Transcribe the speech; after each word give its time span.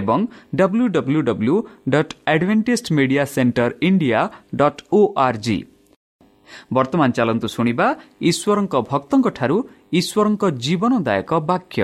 ଏବଂ 0.00 0.20
W 0.54 0.86
W 0.96 1.20
W 1.28 1.56
dot 1.88 2.12
advantage 2.26 2.92
media 2.96 3.24
centre 3.34 3.70
India 3.82 4.20
dot 4.54 4.80
O 4.92 5.00
R 5.18 5.38
G 5.38 5.58
ବର୍ତ୍ତମାନ 6.72 7.08
ଚାଲନ୍ତୁ 7.16 7.48
ଶୁଣିବା 7.48 7.86
ଈଶ୍ୱରଙ୍କ 8.30 8.74
ଭକ୍ତଙ୍କଠାରୁ 8.90 9.56
ଈଶ୍ୱରଙ୍କ 9.98 10.42
ଜୀବନଦାୟକ 10.64 11.30
ବାକ୍ୟ। 11.50 11.82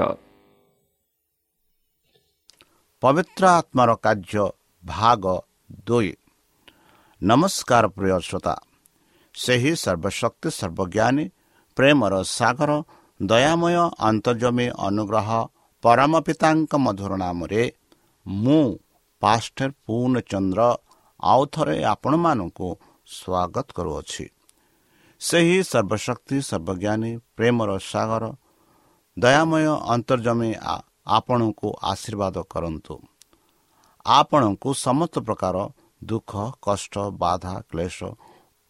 ପବିତ୍ର 3.03 3.43
ଆତ୍ମାର 3.61 3.91
କାର୍ଯ୍ୟ 4.05 4.45
ଭାଗ 4.85 5.25
ଦୁଇ। 5.87 6.11
ନମସ୍କାର 7.23 7.85
ପ୍ରିୟ 7.97 8.19
ଶ୍ରୋତା। 8.21 8.55
ସେହି 9.35 9.73
ସର୍ବଶକ୍ତି 9.77 10.49
ସର୍ବଜ୍ଞାନୀ 10.51 11.25
ପ୍ରେମର 11.77 12.15
ସାଗର 12.37 12.71
ଦୟାମୟ 13.21 13.77
ଅନ୍ତର୍ଜମୀ 14.09 14.67
ଅନୁଗ୍ରହ 14.89 15.29
ପରମ 15.83 16.13
ପିତାଙ୍କ 16.27 16.73
ମଧୁର 16.77 17.13
ନାମରେ 17.17 17.63
ମୁଁ 18.27 18.63
ପାଷ୍ଟର 19.23 19.71
ପୂର୍ଣ୍ଣଚନ୍ଦ୍ର 19.87 20.61
ଆଉ 21.23 21.43
ଥରେ 21.53 21.77
ଆପଣମାନଙ୍କୁ 21.85 22.69
ସ୍ୱାଗତ 23.09 23.67
କରୁଅଛି। 23.77 24.27
ସେହି 25.21 25.59
ସର୍ବଶକ୍ତି 25.63 26.37
ସର୍ବଜ୍ଞାନୀ 26.51 27.13
ପ୍ରେମର 27.37 27.71
ସାଗର 27.91 28.25
ଦୟାମୟ 29.17 29.67
ଅନ୍ତର୍ଜମୀ 29.95 30.51
ଆପଣଙ୍କୁ 31.17 31.69
ଆଶୀର୍ବାଦ 31.83 32.37
କରନ୍ତୁ। 32.53 32.95
ଆପଣଙ୍କୁ 34.07 34.69
ସମସ୍ତ 34.87 35.15
ପ୍ରକାର 35.27 35.57
ଦୁଃଖ 36.03 36.33
କଷ୍ଟ 36.63 36.95
ବାଧା 37.23 37.55
କ୍ଲେଶ 37.71 37.99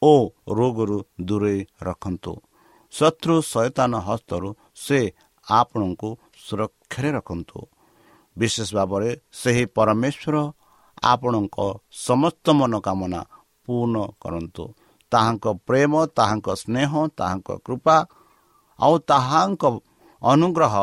ଓ 0.03 0.12
ରୋଗରୁ 0.58 0.99
ଦୂରେଇ 1.20 1.61
ରଖନ୍ତୁ। 1.82 2.32
ଶତ୍ରୁ 2.93 3.35
ସୈତାନ 3.53 3.93
ହସ୍ତରୁ 4.08 4.49
ସେ 4.76 5.00
ଆପଣଙ୍କୁ 5.46 6.08
ସୁରକ୍ଷାରେ 6.46 7.11
ରଖନ୍ତୁ। 7.19 7.58
ବିଶେଷ 8.37 8.69
ଭାବରେ 8.79 9.11
ସେହି 9.32 9.65
ପରମେଶ୍ୱର 9.77 10.37
ଆପଣଙ୍କ 11.05 11.56
ସମସ୍ତ 12.06 12.47
ମନୋକାମନା 12.59 13.21
ପୂର୍ଣ୍ଣ 13.65 13.97
କରନ୍ତୁ। 14.23 14.65
ତାହାଙ୍କ 15.12 15.47
ପ୍ରେମ 15.69 15.93
ତାହାଙ୍କ 16.19 16.49
ସ୍ନେହ 16.62 16.91
ତାହାଙ୍କ 17.19 17.49
କୃପା 17.67 17.97
ଆଉ 18.79 18.94
ତାହାଙ୍କ 19.11 19.65
ଅନୁଗ୍ରହ 20.23 20.75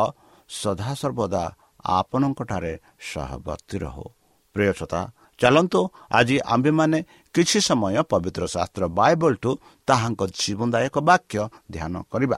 ସଦାସର୍ବଦା 0.49 1.44
ଆପଣଙ୍କଠାରେ 1.97 2.73
ସହବର୍ତ୍ତୀ 3.09 3.77
ରହୁ। 3.83 4.05
ପ୍ରିୟତା 4.55 5.01
ଚାଲନ୍ତୁ 5.39 5.79
ଆଜି 6.11 6.38
ଆମ୍ଭେମାନେ 6.53 6.99
କିଛି 7.35 7.59
ସମୟ 7.69 7.95
ପବିତ୍ର 8.11 8.44
ଶାସ୍ତ୍ର 8.55 8.83
ବାଇବଲଠୁ 8.99 9.51
ତାହାଙ୍କ 9.88 10.21
ଜୀବନଦାୟକ 10.39 10.95
ବାକ୍ୟ 11.09 11.41
ଧ୍ୟାନ 11.71 11.94
କରିବା। 12.11 12.38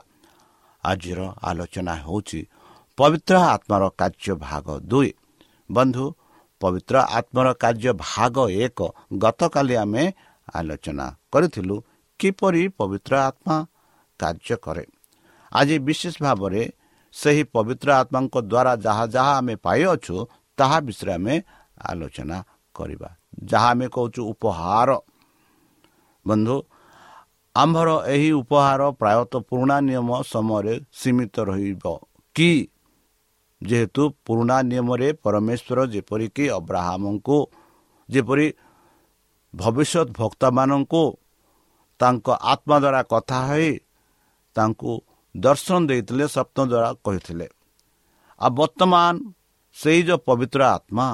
ଆଜିର 0.84 1.20
ଆଲୋଚନା 1.48 1.94
ହେଉଛି 2.04 2.40
ପବିତ୍ର 3.00 3.34
ଆତ୍ମାର 3.46 3.84
କାର୍ଯ୍ୟ 4.00 4.34
ଭାଗ 4.40 4.66
ଦୁଇ 4.90 5.10
ବନ୍ଧୁ 5.70 6.06
ପବିତ୍ର 6.60 6.94
ଆତ୍ମାର 7.18 7.48
କାର୍ଯ୍ୟ 7.62 7.92
ଭାଗ 8.00 8.36
ଏକ 8.64 8.78
ଗତକାଲି 9.22 9.74
ଆମେ 9.82 10.02
ଆଲୋଚନା 10.54 11.06
କରିଥିଲୁ 11.32 11.76
କିପରି 12.20 12.62
ପବିତ୍ର 12.78 13.12
ଆତ୍ମା 13.28 13.56
କାର୍ଯ୍ୟ 14.20 14.56
କରେ 14.64 14.84
ଆଜି 15.52 15.76
ବିଶେଷ 15.86 16.14
ଭାବରେ 16.26 16.62
ସେହି 17.14 17.44
ପବିତ୍ର 17.54 17.88
ଆତ୍ମାଙ୍କ 18.00 18.34
ଦ୍ୱାରା 18.42 18.72
ଯାହା 18.84 19.04
ଯାହା 19.14 19.32
ଆମେ 19.40 19.54
ପାଇଅଛୁ 19.64 20.16
ତାହା 20.58 20.78
ବିଷୟରେ 20.86 21.12
ଆମେ 21.18 21.34
ଆଲୋଚନା 21.88 22.38
କରିବା 22.76 23.08
ଯାହା 23.50 23.70
ଆମେ 23.72 23.86
କହୁଛୁ 23.96 24.20
ଉପହାର 24.32 24.90
ବନ୍ଧୁ 26.26 26.56
ଆମ୍ଭର 27.54 27.88
ଏହି 28.14 28.30
ଉପହାର 28.42 28.82
ପ୍ରାୟତଃ 29.00 29.40
ପୁରୁଣା 29.48 29.76
ନିୟମ 29.88 30.10
ସମୟରେ 30.32 30.74
ସୀମିତ 31.00 31.34
ରହିବ 31.50 31.84
କି 32.36 32.50
ଯେହେତୁ 33.62 34.02
ପୁରୁଣା 34.26 34.56
ନିୟମରେ 34.70 35.08
ପରମେଶ୍ୱର 35.24 35.78
ଯେପରିକି 35.94 36.44
ଅବ୍ରାହ୍ମଙ୍କୁ 36.58 37.38
ଯେପରି 38.08 38.46
ଭବିଷ୍ୟତ 39.54 40.08
ଭକ୍ତମାନଙ୍କୁ 40.18 41.02
ତାଙ୍କ 42.00 42.26
ଆତ୍ମା 42.52 42.76
ଦ୍ୱାରା 42.84 43.02
କଥା 43.12 43.38
ହୋଇ 43.48 43.70
ତାଙ୍କୁ 44.56 44.92
ଦର୍ଶନ 45.34 45.80
ଦେଇଥିଲେ 45.90 46.26
ସ୍ୱପ୍ନ 46.34 46.58
ଦ୍ୱାରା 46.70 46.90
କହିଥିଲେ। 47.04 47.46
ଆଉ 48.40 48.50
ବର୍ତ୍ତମାନ 48.58 49.14
ସେଇ 49.76 50.00
ଯେଉଁ 50.08 50.20
ପବିତ୍ର 50.28 50.60
ଆତ୍ମା 50.76 51.08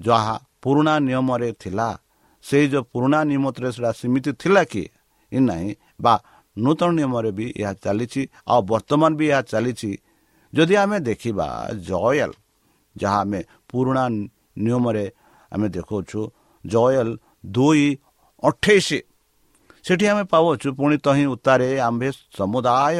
ଯାହା 0.00 0.34
ପୁରୁଣା 0.62 0.94
ନିୟମରେ 1.08 1.50
ଥିଲା 1.62 1.88
ସେଇ 2.44 2.66
ଯେଉଁ 2.72 2.84
ପୁରୁଣା 2.92 3.18
ନିୟମରେ 3.30 3.68
ସେଟା 3.76 3.90
ସେମିତି 4.00 4.30
ଥିଲା 4.42 4.62
କି? 4.72 4.84
ନାହିଁ 5.32 5.70
ବା 6.04 6.14
ନୂତନ 6.56 6.90
ନିୟମରେ 6.98 7.30
ବି 7.38 7.46
ଏହା 7.60 7.72
ଚାଲିଛି 7.84 8.22
ଆଉ 8.52 8.60
ବର୍ତ୍ତମାନ 8.70 9.10
ବି 9.18 9.26
ଏହା 9.32 9.42
ଚାଲିଛି। 9.52 9.90
ଯଦି 10.52 10.74
ଆମେ 10.82 10.98
ଦେଖିବା 11.08 11.46
ଜୟଲ 11.88 12.30
ଯାହା 12.96 13.18
ଆମେ 13.24 13.40
ପୁରୁଣା 13.68 14.04
ନିୟମରେ 14.64 15.06
ଆମେ 15.52 15.66
ଦେଖାଉଛୁ 15.76 16.20
ଜୟଲ 16.64 17.08
ଦୁଇ 17.54 17.86
ଅଠେଇଶ 18.42 18.88
ସେଠି 19.86 20.04
ଆମେ 20.12 20.24
ପାଉଛୁ 20.32 20.68
ପୁଣି 20.78 20.96
ତହିଁ 21.06 21.24
ଉତ୍ତାରେ 21.34 21.68
ଆମ୍ଭେ 21.88 22.08
ସମୁଦାୟ 22.38 22.98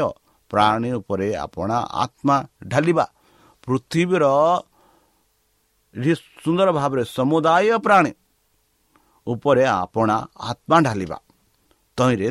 ପ୍ରାଣୀ 0.50 0.90
ଉପରେ 1.00 1.28
ଆପଣା 1.46 1.76
ଆତ୍ମା 2.04 2.37
ଢାଲିବା। 2.72 3.06
ପୃଥିବୀର 3.64 4.25
ସୁନ୍ଦର 6.43 6.69
ଭାବରେ 6.78 7.02
ସମୁଦାୟ 7.16 7.69
ପ୍ରାଣୀ 7.87 8.12
ଉପରେ 9.26 9.64
ଆପଣା 9.82 10.16
ଆତ୍ମା 10.50 10.76
ଢାଲିବା। 10.87 11.19
ତହିଁରେ 11.98 12.28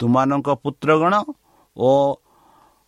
ତୁମାନଙ୍କ 0.00 0.48
ପୁତ୍ରଗଣ 0.62 1.14
ଓ 1.76 1.90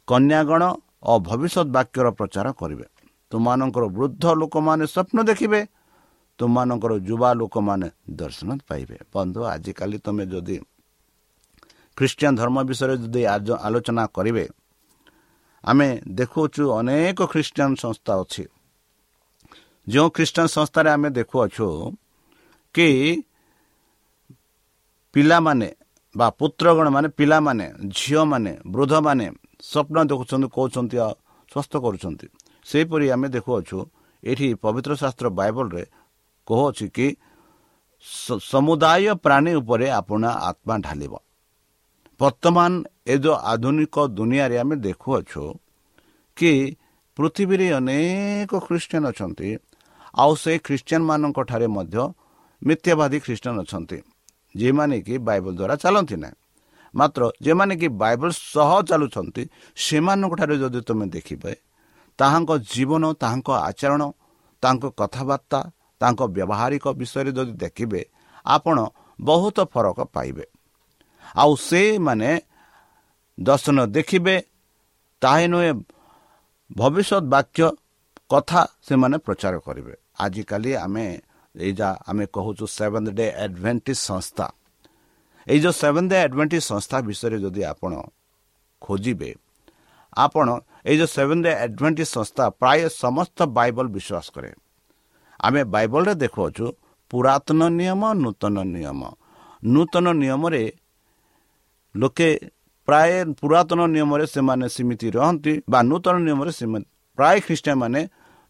କନ୍ୟାଗଣ 0.09 0.63
ଓ 1.03 1.13
ଭବିଷ୍ୟତ 1.29 1.67
ବାକ୍ୟର 1.77 2.07
ପ୍ରଚାର 2.19 2.47
କରିବେ। 2.61 2.87
ତୁମାନଙ୍କର 3.33 3.85
ବୃଦ୍ଧ 3.97 4.25
ଲୋକମାନେ 4.41 4.85
ସ୍ୱପ୍ନ 4.95 5.19
ଦେଖିବେ 5.31 5.61
ତୁମାନଙ୍କର 6.39 6.93
ଯୁବା 7.09 7.31
ଲୋକମାନେ 7.41 7.89
ଦର୍ଶନ 8.21 8.49
ପାଇବେ। 8.69 8.97
ବନ୍ଧୁ 9.13 9.41
ଆଜିକାଲି 9.55 9.97
ତୁମେ 10.05 10.25
ଯଦି 10.33 10.57
ଖ୍ରୀଷ୍ଟିଆନ 11.97 12.33
ଧର୍ମ 12.41 12.57
ବିଷୟରେ 12.69 12.95
ଯଦି 13.03 13.23
ଆଲୋଚନା 13.67 14.05
କରିବେ 14.17 14.45
ଆମେ 15.65 15.89
ଦେଖୁଅଛୁ 16.19 16.63
ଅନେକ 16.79 17.19
ଖ୍ରୀଷ୍ଟିଆନ 17.33 17.71
ସଂସ୍ଥା 17.85 18.13
ଅଛି। 18.23 18.45
ଯେଉଁ 19.87 20.09
ଖ୍ରୀଷ୍ଟିଆନ 20.17 20.47
ସଂସ୍ଥାରେ 20.57 20.89
ଆମେ 20.97 21.09
ଦେଖୁଅଛୁ 21.19 21.67
କି 22.75 22.89
ପିଲାମାନେ 25.15 25.69
ବା 26.15 26.27
ପୁତ୍ରଗଣ 26.39 26.87
ମାନେ 26.95 27.09
ପିଲାମାନେ 27.19 27.67
ଝିଅମାନେ 27.97 28.53
ବୃଦ୍ଧମାନେ 28.73 29.27
ସ୍ୱପ୍ନ 29.63 29.97
ଦେଖୁଛନ୍ତି 30.11 30.49
କହୁଛନ୍ତି 30.57 30.97
ସ୍ୱସ୍ଥ 31.53 31.73
କରୁଛନ୍ତି। 31.85 32.27
ସେହିପରି 32.67 33.07
ଆମେ 33.15 33.29
ଦେଖୁଅଛୁ 33.37 33.79
ଏଠି 34.23 34.49
ପବିତ୍ର 34.65 34.93
ଶାସ୍ତ୍ର 35.03 35.27
ବାଇବଲରେ 35.39 35.83
କହୁଅଛି 36.49 36.87
କି 36.97 37.07
ସମୁଦାୟ 38.53 39.07
ପ୍ରାଣୀ 39.25 39.53
ଉପରେ 39.61 39.87
ଆପଣ 40.01 40.23
ଆତ୍ମା 40.51 40.75
ଢାଲିବ। 40.87 41.13
ବର୍ତ୍ତମାନ 42.21 42.71
ଏ 43.13 43.15
ଯେଉଁ 43.25 43.37
ଆଧୁନିକ 43.53 43.97
ଦୁନିଆରେ 44.19 44.57
ଆମେ 44.63 44.77
ଦେଖୁଅଛୁ 44.87 45.43
କି 46.37 46.53
ପୃଥିବୀରେ 47.17 47.67
ଅନେକ 47.79 48.51
ଖ୍ରୀଷ୍ଟିଆନ 48.67 49.05
ଅଛନ୍ତି 49.13 49.49
ଆଉ 50.15 50.33
ସେ 50.43 50.53
ଖ୍ରୀଷ୍ଟିଆନ 50.67 51.03
ମାନଙ୍କ 51.11 51.39
ଠାରେ 51.51 51.67
ମଧ୍ୟ 51.77 52.03
ମିଥ୍ୟାବାଦୀ 52.63 53.19
ଖ୍ରୀଷ୍ଟିଆନ 53.25 53.57
ଅଛନ୍ତି 53.65 53.99
ଯେଉଁମାନେ 54.55 54.97
କି 55.07 55.15
ବାଇବଲ 55.29 55.53
ଦ୍ୱାରା 55.59 55.75
ଚାଲନ୍ତି 55.83 56.17
ନାହିଁ। 56.23 56.40
ମାତ୍ର 56.95 57.23
ଯେଉଁମାନେ 57.45 57.75
କି 57.81 57.89
ବାଇବଲ 58.03 58.31
ସହ 58.53 58.71
ଚାଲୁଛନ୍ତି 58.89 59.43
ସେମାନଙ୍କଠାରେ 59.77 60.55
ଯଦି 60.63 60.81
ତୁମେ 60.89 61.07
ଦେଖିବେ 61.17 61.53
ତାହାଙ୍କ 62.19 62.51
ଜୀବନ 62.73 63.05
ତାହାଙ୍କ 63.23 63.49
ଆଚରଣ 63.69 64.03
ତାଙ୍କ 64.63 64.85
କଥାବାର୍ତ୍ତା 65.01 65.61
ତାଙ୍କ 66.01 66.21
ବ୍ୟବହାରିକ 66.37 66.85
ବିଷୟରେ 67.01 67.31
ଯଦି 67.39 67.53
ଦେଖିବେ 67.65 68.01
ଆପଣ 68.47 68.77
ବହୁତ 69.21 69.59
ଫରକ 69.73 69.99
ପାଇବେ। 70.15 70.45
ଆଉ 71.37 71.53
ସେମାନେ 71.69 72.31
ଦର୍ଶନ 73.39 73.79
ଦେଖିବେ 73.97 74.35
ତାହା 75.23 75.47
ନୁହେଁ 75.53 75.73
ଭବିଷ୍ୟତ 76.71 77.25
ବାକ୍ୟ 77.35 77.67
କଥା 78.31 78.61
ସେମାନେ 78.87 79.17
ପ୍ରଚାର 79.27 79.55
କରିବେ। 79.67 79.95
ଆଜିକାଲି 80.25 80.71
ଆମେ 80.85 81.07
ଏଇ 81.55 81.73
ଯା 81.79 81.89
ଆମେ 82.09 82.25
କହୁଛୁ 82.37 82.65
ସେଭେନ୍ 82.77 83.11
ଡେ 83.19 83.27
ଆଡ଼ଭେଣ୍ଟିଜ 83.45 83.99
ସଂସ୍ଥା। 84.09 84.47
ଏଇ 85.47 85.59
ଯେଉଁ 85.65 85.75
ସେଭେନ୍ 85.83 86.09
ଡେ 86.11 86.17
ଆଡ଼ଭେଣ୍ଟିଜ 86.25 86.63
ସଂସ୍ଥା 86.71 86.97
ବିଷୟରେ 87.09 87.39
ଯଦି 87.45 87.63
ଆପଣ 87.73 87.93
ଖୋଜିବେ 88.83 89.31
ଆପଣ 90.17 90.49
ଏଇ 90.91 90.97
ଯେଉଁ 91.01 91.11
ସେଭେନ୍ 91.17 91.43
ଡେ 91.45 91.51
ଆଡ଼ଭେଣ୍ଟିଜ 91.65 92.07
ସଂସ୍ଥା 92.17 92.45
ପ୍ରାୟ 92.61 92.81
ସମସ୍ତ 93.03 93.39
ବାଇବଲ 93.57 93.87
ବିଶ୍ୱାସ 93.97 94.27
କରେ। 94.35 94.51
ଆମେ 95.41 95.63
ବାଇବଲରେ 95.75 96.15
ଦେଖୁଅଛୁ 96.23 96.65
ପୁରାତନ 97.11 97.61
ନିୟମ 97.79 98.03
ନୂତନ 98.23 98.57
ନିୟମ। 98.75 99.01
ନୂତନ 99.63 100.07
ନିୟମରେ 100.23 100.63
ଲୋକେ 101.95 102.29
ପ୍ରାୟ 102.89 103.11
ପୁରାତନ 103.41 103.81
ନିୟମରେ 103.95 104.25
ସେମାନେ 104.35 104.67
ସେମିତି 104.77 105.09
ରହନ୍ତି 105.17 105.53
ବା 105.71 105.79
ନୂତନ 105.91 106.15
ନିୟମରେ 106.27 106.53
ପ୍ରାୟ 107.19 107.37
ଖ୍ରୀଷ୍ଟିଆନମାନେ 107.47 108.01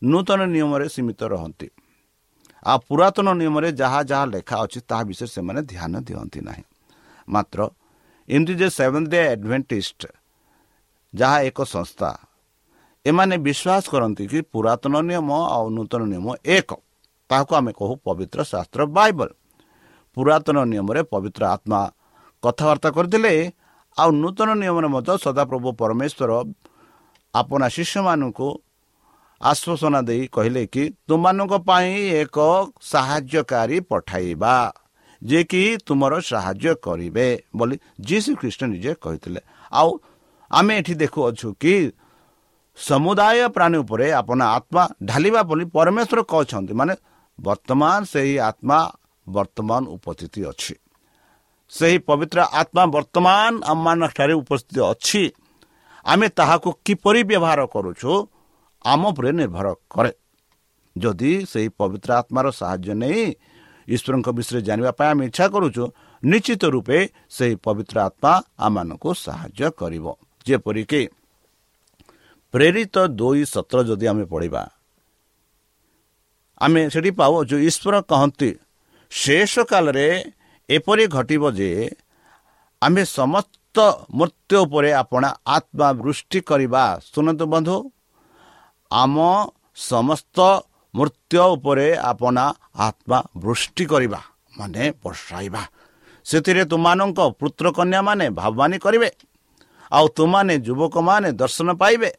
ନୂତନ 0.02 0.40
ନିୟମରେ 0.54 0.86
ସୀମିତ 0.94 1.20
ରହନ୍ତି। 1.34 1.68
ଆଉ 2.62 2.78
ପୁରାତନ 2.88 3.26
ନିୟମରେ 3.40 3.68
ଯାହା 3.80 4.00
ଯାହା 4.10 4.24
ଲେଖା 4.34 4.56
ଅଛି 4.64 4.78
ତାହା 4.88 5.02
ବିଷୟରେ 5.08 5.30
ସେମାନେ 5.36 5.60
ଧ୍ୟାନ 5.72 5.92
ଦିଅନ୍ତି 6.08 6.40
ନାହିଁ। 6.48 6.64
ମାତ୍ର 7.30 7.60
ଏମିତି 8.28 8.54
ଯେ 8.60 8.68
ସେଭେନ୍ 8.76 9.06
ଡେ 9.12 9.20
ଆଡ଼ଭେଣ୍ଟିଷ୍ଟ 9.32 10.02
ଯାହା 11.14 11.38
ଏକ 11.48 11.58
ସଂସ୍ଥା 11.74 12.10
ଏମାନେ 13.04 13.36
ବିଶ୍ୱାସ 13.46 13.84
କରନ୍ତି 13.92 14.24
କି 14.30 14.38
ପୁରାତନ 14.52 14.94
ନିୟମ 15.08 15.30
ଆଉ 15.54 15.66
ନୂତନ 15.76 16.02
ନିୟମ 16.12 16.26
ଏକ 16.56 16.70
ତାହାକୁ 17.30 17.52
ଆମେ 17.58 17.72
କହୁ 17.78 17.94
ପବିତ୍ର 18.06 18.38
ଶାସ୍ତ୍ର 18.50 18.80
ବାଇବଲ 18.96 19.30
ପୁରାତନ 20.16 20.56
ନିୟମରେ 20.72 21.00
ପବିତ୍ର 21.12 21.42
ଆତ୍ମା 21.54 21.80
କଥାବାର୍ତ୍ତା 22.42 22.90
କରିଥିଲେ 22.96 23.34
ଆଉ 23.96 24.10
ନୂତନ 24.22 24.48
ନିୟମରେ 24.62 24.88
ମଧ୍ୟ 24.94 25.12
ସଦାପ୍ରଭୁ 25.24 25.68
ପରମେଶ୍ୱର 25.80 26.30
ଆପଣା 27.34 27.66
ଶିଷ୍ୟମାନଙ୍କୁ 27.74 28.48
ଆଶ୍ୱାସନା 29.40 30.00
ଦେଇ 30.08 30.24
କହିଲେ 30.28 30.62
କି 30.66 30.82
ତୁମମାନଙ୍କ 31.08 31.52
ପାଇଁ 31.64 31.92
ଏକ 32.22 32.38
ସାହାଯ୍ୟକାରୀ 32.84 33.76
ପଠାଇବା 33.90 34.54
ଯିଏକି 35.22 35.62
ତୁମର 35.86 36.12
ସାହାଯ୍ୟ 36.20 36.74
କରିବେ 36.82 37.26
ବୋଲି 37.56 37.76
ଯୀଶୁ 38.00 38.30
ଖ୍ରୀଷ୍ଟ 38.40 38.60
ନିଜେ 38.64 38.92
କହିଥିଲେ। 38.94 39.40
ଆଉ 39.72 39.90
ଆମେ 40.50 40.72
ଏଠି 40.78 40.94
ଦେଖୁଅଛୁ 40.94 41.48
କି 41.62 41.74
ସମୁଦାୟ 42.78 43.48
ପ୍ରାଣୀ 43.48 43.76
ଉପରେ 43.78 44.06
ଆପଣ 44.12 44.40
ଆତ୍ମା 44.56 44.82
ଢାଲିବା 45.04 45.40
ବୋଲି 45.42 45.64
ପରମେଶ୍ୱର 45.76 46.20
କହିଛନ୍ତି। 46.32 46.72
ମାନେ 46.72 46.94
ବର୍ତ୍ତମାନ 47.38 48.00
ସେହି 48.04 48.34
ଆତ୍ମା 48.50 48.78
ବର୍ତ୍ତମାନ 49.26 49.82
ଉପସ୍ଥିତି 49.96 50.40
ଅଛି। 50.50 50.74
ସେହି 51.70 51.98
ପବିତ୍ର 52.08 52.38
ଆତ୍ମା 52.60 52.84
ବର୍ତ୍ତମାନ 52.86 53.52
ଆମମାନଙ୍କଠାରେ 53.72 54.34
ଉପସ୍ଥିତ 54.42 54.78
ଅଛି। 54.92 55.22
ଆମେ 56.04 56.26
ତାହାକୁ 56.28 56.68
କିପରି 56.84 57.20
ବ୍ୟବହାର 57.22 57.60
କରୁଛୁ 57.66 58.12
ଆମ 58.84 59.00
ଉପରେ 59.12 59.30
ନିର୍ଭର 59.32 59.66
କରେ। 59.90 60.12
ଯଦି 60.96 61.32
ସେହି 61.52 61.68
ପବିତ୍ର 61.78 62.10
ଆତ୍ମାର 62.12 62.46
ସାହାଯ୍ୟ 62.50 62.94
ନେଇ 63.02 63.22
ଈଶ୍ୱରଙ୍କ 63.94 64.28
ବିଷୟରେ 64.38 64.60
ଜାଣିବା 64.68 64.90
ପାଇଁ 64.98 65.08
ଆମେ 65.12 65.22
ଇଚ୍ଛା 65.30 65.46
କରୁଛୁ 65.54 65.84
ନିଶ୍ଚିତ 66.22 66.62
ରୂପେ 66.74 66.98
ସେହି 67.36 67.54
ପବିତ୍ର 67.64 67.96
ଆତ୍ମା 68.08 68.32
ଆମମାନଙ୍କୁ 68.66 69.10
ସାହାଯ୍ୟ 69.24 69.68
କରିବ। 69.80 70.06
ଯେପରିକି 70.46 71.02
ପ୍ରେରିତ 72.54 72.96
ଦୁଇ 73.20 73.42
ସତ୍ର 73.54 73.78
ଯଦି 73.88 74.06
ଆମେ 74.12 74.24
ପଢ଼ିବା 74.32 74.62
ଆମେ 76.60 76.80
ସେଠି 76.92 77.10
ପାଉଛୁ 77.18 77.56
ଈଶ୍ୱର 77.68 77.94
କହନ୍ତି 78.10 78.50
ଶେଷ 79.12 79.52
କାଳରେ 79.70 80.08
ଏପରି 80.68 81.04
ଘଟିବ 81.16 81.42
ଯେ 81.58 81.70
ଆମେ 82.82 83.02
ସମସ୍ତ 83.18 83.76
ମୃତ୍ୟୁ 84.18 84.56
ଉପରେ 84.64 84.90
ଆପଣ 85.02 85.22
ଆତ୍ମା 85.56 85.88
ବୃଷ୍ଟି 86.02 86.38
କରିବା। 86.50 86.84
ଶୁଣନ୍ତୁ 87.12 87.44
ବନ୍ଧୁ 87.52 87.76
ଆମ 88.90 89.16
ସମସ୍ତ 89.90 90.38
ମୃତ୍ୟୁ 90.94 91.42
ଉପରେ 91.54 91.86
ଆପଣ 92.10 92.36
ଆତ୍ମା 92.86 93.18
ବୃଷ୍ଟି 93.42 93.84
କରିବା 93.92 94.20
ମାନେ 94.58 94.82
ବର୍ଷାଇବା। 95.02 95.62
ସେଥିରେ 96.26 96.62
ତୁମାନଙ୍କ 96.72 97.18
ପୁତ୍ର 97.40 97.64
କନ୍ୟାମାନେ 97.78 98.26
ଭାବବାନୀ 98.40 98.76
କରିବେ 98.84 99.10
ଆଉ 99.90 100.06
ତୁମାନେ 100.16 100.54
ଯୁବକମାନେ 100.66 101.28
ଦର୍ଶନ 101.40 101.68
ପାଇବେ 101.82 102.10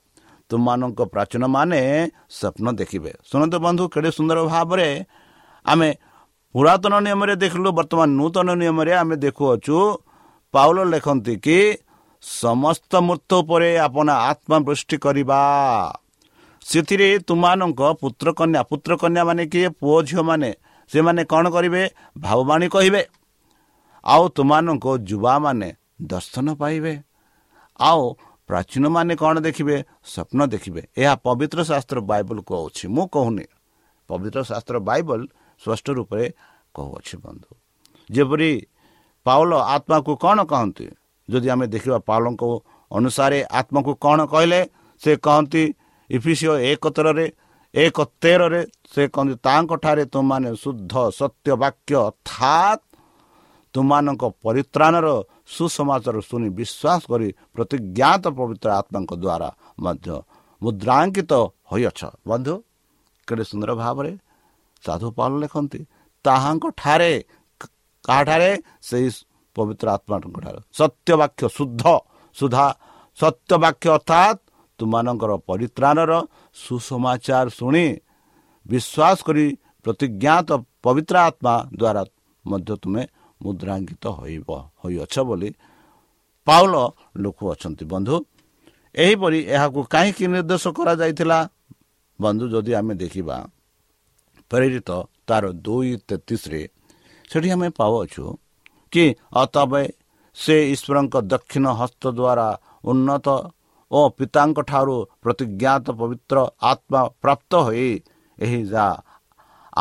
ତୁମମାନଙ୍କ 0.50 1.00
ପ୍ରାଚୀନମାନେ 1.14 1.80
ସ୍ୱପ୍ନ 2.38 2.66
ଦେଖିବେ। 2.80 3.12
ଶୁଣନ୍ତୁ 3.30 3.58
ବନ୍ଧୁ 3.66 3.84
କେଡ଼େ 3.94 4.10
ସୁନ୍ଦର 4.18 4.40
ଭାବରେ 4.52 4.88
ଆମେ 5.66 5.90
ପୁରାତନ 6.56 6.94
ନିୟମରେ 7.06 7.34
ଦେଖିଲୁ 7.44 7.70
ବର୍ତ୍ତମାନ 7.78 8.10
ନୂତନ 8.20 8.48
ନିୟମରେ 8.62 8.94
ଆମେ 9.02 9.16
ଦେଖୁଅଛୁ। 9.24 9.78
ପାଉଲ 10.54 10.78
ଲେଖନ୍ତି 10.92 11.36
କି 11.46 11.58
ସମସ୍ତ 12.24 12.92
ମୃତ୍ୟୁ 13.08 13.36
ଉପରେ 13.42 13.70
ଆପଣ 13.88 14.08
ଆତ୍ମା 14.32 14.58
ବୃଷ୍ଟି 14.68 14.96
କରିବା। 15.06 15.42
ସେଥିରେ 16.62 17.20
ତୁମମାନଙ୍କ 17.20 17.82
ପୁତ୍ର 18.02 18.34
କନ୍ୟା 18.34 18.62
ପୁତ୍ର 18.64 18.92
କନ୍ୟା 18.96 19.24
ମାନେ 19.26 19.44
କିଏ? 19.46 19.70
ପୁଅ 19.70 20.04
ଝିଅମାନେ। 20.04 20.50
ସେମାନେ 20.92 21.22
କ'ଣ 21.26 21.46
କରିବେ? 21.50 21.84
ଭାବବାଣୀ 22.18 22.68
କହିବେ। 22.70 23.02
ଆଉ 24.06 24.24
ତୁମମାନଙ୍କ 24.30 24.86
ଯୁବାମାନେ 25.10 25.70
ଦର୍ଶନ 26.02 26.48
ପାଇବେ। 26.54 26.94
ଆଉ 27.80 28.04
ପ୍ରାଚୀନମାନେ 28.48 29.14
କ'ଣ 29.16 29.36
ଦେଖିବେ? 29.40 29.78
ସ୍ୱପ୍ନ 30.04 30.40
ଦେଖିବେ। 30.46 30.82
ଏହା 30.98 31.14
ପବିତ୍ର 31.16 31.60
ଶାସ୍ତ୍ର 31.64 31.98
ବାଇବଲ 32.02 32.38
କହୁଛି। 32.42 32.86
ମୁଁ 32.88 33.06
କହୁନି। 33.08 33.46
ପବିତ୍ର 34.10 34.40
ଶାସ୍ତ୍ର 34.44 34.76
ବାଇବଲ 34.80 35.20
ସ୍ପଷ୍ଟ 35.62 35.88
ରୂପରେ 35.90 36.26
କହୁଅଛି 36.76 37.16
ବନ୍ଧୁ। 37.18 37.52
ଯେପରି 38.12 38.52
ପାଉଲ 39.26 39.52
ଆତ୍ମାକୁ 39.76 40.12
କ'ଣ 40.16 40.38
କହନ୍ତି? 40.44 40.88
ଯଦି 41.30 41.48
ଆମେ 41.50 41.66
ଦେଖିବା 41.68 41.98
ପାଉଲଙ୍କ 42.10 42.44
ଅନୁସାରେ 42.92 43.40
ଆତ୍ମାକୁ 43.52 43.92
କ'ଣ 43.96 44.20
କହିଲେ? 44.26 44.62
ସେ 45.02 45.12
କହନ୍ତି 45.18 45.64
ଇଫିସିଓ 46.16 46.54
ଏକ 46.72 46.84
ତରରେ 46.96 47.26
ଏକ 47.74 47.98
ତେରରେ 48.22 48.62
ସେ 48.94 49.02
କହନ୍ତି 49.16 49.36
ତାଙ୍କଠାରେ 49.48 50.04
ତୁମମାନେ 50.14 50.50
ଶୁଦ୍ଧ 50.64 50.94
ସତ୍ୟ 51.20 51.50
ବାକ୍ୟ 51.64 51.94
ଅର୍ଥାତ୍ 52.08 52.84
ତୁମମାନଙ୍କ 53.76 54.24
ପରିତ୍ରାଣର 54.46 55.08
ସୁସମାଚାର 55.56 56.18
ଶୁଣି 56.30 56.48
ବିଶ୍ୱାସ 56.60 57.02
କରି 57.12 57.28
ପ୍ରତିଜ୍ଞାତ 57.56 58.24
ପବିତ୍ର 58.38 58.68
ଆତ୍ମାଙ୍କ 58.80 59.12
ଦ୍ୱାରା 59.24 59.50
ମଧ୍ୟ 59.84 60.08
ମୁଦ୍ରାଙ୍କିତ 60.62 61.32
ହୋଇଅଛ। 61.72 62.02
ବନ୍ଧୁ 62.30 62.54
କେଡ଼େ 63.28 63.44
ସୁନ୍ଦର 63.52 63.72
ଭାବରେ 63.82 64.12
ସାଧୁ 64.84 65.08
ପାଲ 65.18 65.32
ଲେଖନ୍ତି 65.44 65.80
ତାହାଙ୍କ 66.26 66.66
ଠାରେ 66.82 67.14
କାହାଠାରେ? 68.06 68.52
ସେହି 68.88 69.10
ପବିତ୍ର 69.56 69.88
ଆତ୍ମାଙ୍କ 69.96 70.36
ଠାରେ 70.44 70.60
ସତ୍ୟ 70.80 71.12
ବାକ୍ୟ 71.22 71.44
ଶୁଦ୍ଧ 71.58 71.84
ସୁଧା 72.36 72.66
ସତ୍ୟ 73.20 73.54
ବାକ୍ୟ 73.64 73.88
ଅର୍ଥାତ୍ 73.98 74.41
ତୁମମାନଙ୍କର 74.82 75.32
ପରିତ୍ରାଣର 75.50 76.12
ସୁସମାଚାର 76.56 77.48
ଶୁଣି 77.58 77.86
ବିଶ୍ୱାସ 78.66 79.18
କରି 79.28 79.46
ପ୍ରତିଜ୍ଞାତ 79.86 80.50
ପବିତ୍ର 80.84 81.16
ଆତ୍ମା 81.28 81.54
ଦ୍ୱାରା 81.72 82.04
ମଧ୍ୟ 82.46 82.74
ତୁମେ 82.84 83.04
ମୁଦ୍ରାଙ୍କିତ 83.42 84.06
ହୋଇବ 84.18 84.50
ହୋଇଅଛ 84.82 85.16
ବୋଲି 85.30 85.50
ପାଉଲ 86.48 86.74
ଲୋକ 87.24 87.40
ଅଛନ୍ତି 87.54 87.86
ବନ୍ଧୁ 87.94 88.16
ଏହିପରି 88.96 89.40
ଏହାକୁ 89.48 89.80
କାହିଁକି 89.94 90.26
ନିର୍ଦ୍ଦେଶ 90.28 90.64
କରାଯାଇଥିଲା? 90.78 91.40
ବନ୍ଧୁ 92.20 92.46
ଯଦି 92.54 92.72
ଆମେ 92.80 92.94
ଦେଖିବା 93.02 93.38
ପ୍ରେରିତ 94.52 94.90
ତାର 95.28 95.44
ଦୁଇ 95.64 95.92
ତେତିଶରେ 96.08 96.62
ସେଠି 97.30 97.50
ଆମେ 97.56 97.68
ପାଉଅଛୁ 97.80 98.24
କି 98.94 99.06
ଅତବେ 99.42 99.84
ସେ 100.38 100.56
ଈଶ୍ୱରଙ୍କ 100.74 101.16
ଦକ୍ଷିଣ 101.32 101.66
ହସ୍ତ 101.80 102.04
ଦ୍ୱାରା 102.12 102.48
ଉନ୍ନତ 102.84 103.28
ଓ 103.92 104.00
ପିତାଙ୍କ 104.18 104.60
ଠାରୁ 104.70 104.96
ପ୍ରତିଜ୍ଞାତ 105.24 105.86
ପବିତ୍ର 106.00 106.38
ଆତ୍ମା 106.72 107.02
ପ୍ରାପ୍ତ 107.24 107.52
ହୋଇ 107.68 107.90
ଏହି 108.40 108.60
ଯାହା 108.74 108.96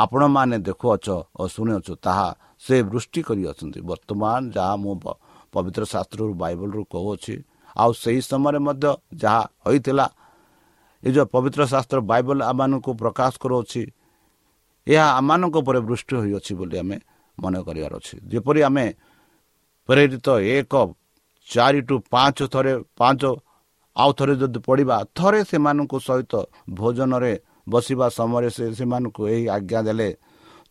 ଆପଣମାନେ 0.02 0.56
ଦେଖୁଅଛ 0.68 1.06
ଓ 1.40 1.42
ଶୁଣିଅଛ 1.54 1.88
ତାହା 2.04 2.28
ସେ 2.64 2.76
ବୃଷ୍ଟି 2.90 3.20
କରିଅଛନ୍ତି। 3.28 3.80
ବର୍ତ୍ତମାନ 3.90 4.40
ଯାହା 4.56 4.74
ମୁଁ 4.82 4.94
ପବିତ୍ର 5.54 5.82
ଶାସ୍ତ୍ରରୁ 5.92 6.32
ବାଇବଲରୁ 6.42 6.82
କହୁଅଛି 6.92 7.34
ଆଉ 7.76 7.90
ସେହି 8.02 8.20
ସମୟରେ 8.30 8.58
ମଧ୍ୟ 8.66 8.90
ଯାହା 9.22 9.42
ହୋଇଥିଲା 9.66 10.06
ଏ 11.02 11.08
ଯେଉଁ 11.14 11.26
ପବିତ୍ର 11.34 11.62
ଶାସ୍ତ୍ର 11.72 11.98
ବାଇବଲ 12.10 12.38
ଆମମାନଙ୍କୁ 12.50 12.90
ପ୍ରକାଶ 13.02 13.32
କରୁଅଛି 13.42 13.82
ଏହା 14.86 15.06
ଆମମାନଙ୍କ 15.18 15.54
ଉପରେ 15.62 15.80
ବୃଷ୍ଟି 15.88 16.14
ହୋଇଅଛି 16.22 16.52
ବୋଲି 16.58 16.76
ଆମେ 16.82 16.96
ମନେ 17.38 17.58
କରିବାର 17.66 17.92
ଅଛି। 18.00 18.14
ଯେପରି 18.30 18.60
ଆମେ 18.68 18.86
ପ୍ରେରିତ 19.88 20.28
ଏକ 20.56 20.74
ଚାରି 21.48 21.80
ଟୁ 21.88 21.94
ପାଞ୍ଚ 22.12 22.38
ଥରେ 22.52 22.72
ପାଞ୍ଚ 23.00 23.22
ଆଉ 24.00 24.10
ଥରେ 24.18 24.34
ଯଦି 24.40 24.58
ପଢ଼ିବା 24.66 24.96
ଥରେ 25.18 25.40
ସେମାନଙ୍କ 25.50 25.92
ସହିତ 26.08 26.32
ଭୋଜନରେ 26.78 27.32
ବସିବା 27.72 28.06
ସମୟରେ 28.18 28.48
ସେ 28.56 28.64
ସେମାନଙ୍କୁ 28.78 29.22
ଏହି 29.34 29.44
ଆଜ୍ଞା 29.56 29.80
ଦେଲେ 29.86 30.08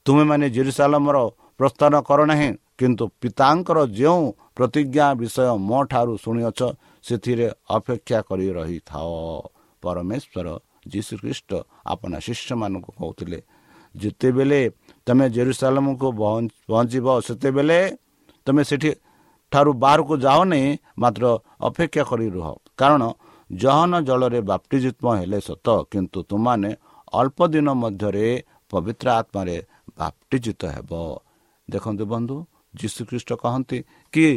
ତୁମେମାନେ 0.05 0.45
ଜିରୁସାଲମର 0.55 1.17
ପ୍ରସ୍ଥାନ 1.59 1.93
କର 2.07 2.19
ନାହିଁ 2.31 2.49
କିନ୍ତୁ 2.79 3.03
ପିତାଙ୍କର 3.21 3.79
ଯେଉଁ 3.99 4.23
ପ୍ରତିଜ୍ଞା 4.57 5.05
ବିଷୟ 5.21 5.47
ମୋ 5.69 5.79
ଠାରୁ 5.91 6.13
ଶୁଣିଅଛ 6.23 6.59
ସେଥିରେ 7.03 7.47
ଅପେକ୍ଷା 7.77 8.19
କରି 8.29 8.47
ରହିଥାଅ। 8.57 9.07
ପରମେଶ୍ୱର 9.83 10.47
ଯୀଶୁଖ୍ରୀଷ୍ଟ 10.91 11.51
ଆପଣ 11.85 12.11
ଶିଷ୍ୟମାନଙ୍କୁ 12.25 12.91
କହୁଥିଲେ 12.99 13.39
ଯେତେବେଳେ 13.95 14.61
ତୁମେ 15.07 15.25
ଜେରୁସାଲାମକୁ 15.35 16.07
ପହଞ୍ଚିବ 16.69 17.07
ସେତେବେଳେ 17.27 17.79
ତୁମେ 18.47 18.63
ସେଠି 18.69 18.89
ଠାରୁ 19.51 19.71
ବାହାରକୁ 19.83 20.13
ଯାଅନି 20.25 20.61
ମାତ୍ର 21.01 21.23
ଅପେକ୍ଷା 21.67 22.03
କରି 22.09 22.27
ରୁହ। 22.35 22.47
କାରଣ 22.79 23.03
ଜହନ 23.49 23.91
ଜଳରେ 24.07 24.39
ବାପ୍ଟିଜିତ୍ମ 24.51 25.05
ହେଲେ 25.19 25.39
ସତ 25.49 25.67
କିନ୍ତୁ 25.91 26.19
ତୁମାନେ 26.29 26.71
ଅଳ୍ପ 27.19 27.39
ଦିନ 27.53 27.67
ମଧ୍ୟରେ 27.83 28.27
ପବିତ୍ର 28.71 29.07
ଆତ୍ମାରେ 29.19 29.57
ବାପ୍ଟିଜିତ 29.99 30.61
ହେବ। 30.75 30.91
ଦେଖନ୍ତୁ 31.67 32.03
ବନ୍ଧୁ 32.13 32.35
ଯୀଶୁଖ୍ରୀଷ୍ଟ 32.79 33.29
କହନ୍ତି 33.43 33.77
କି 34.13 34.27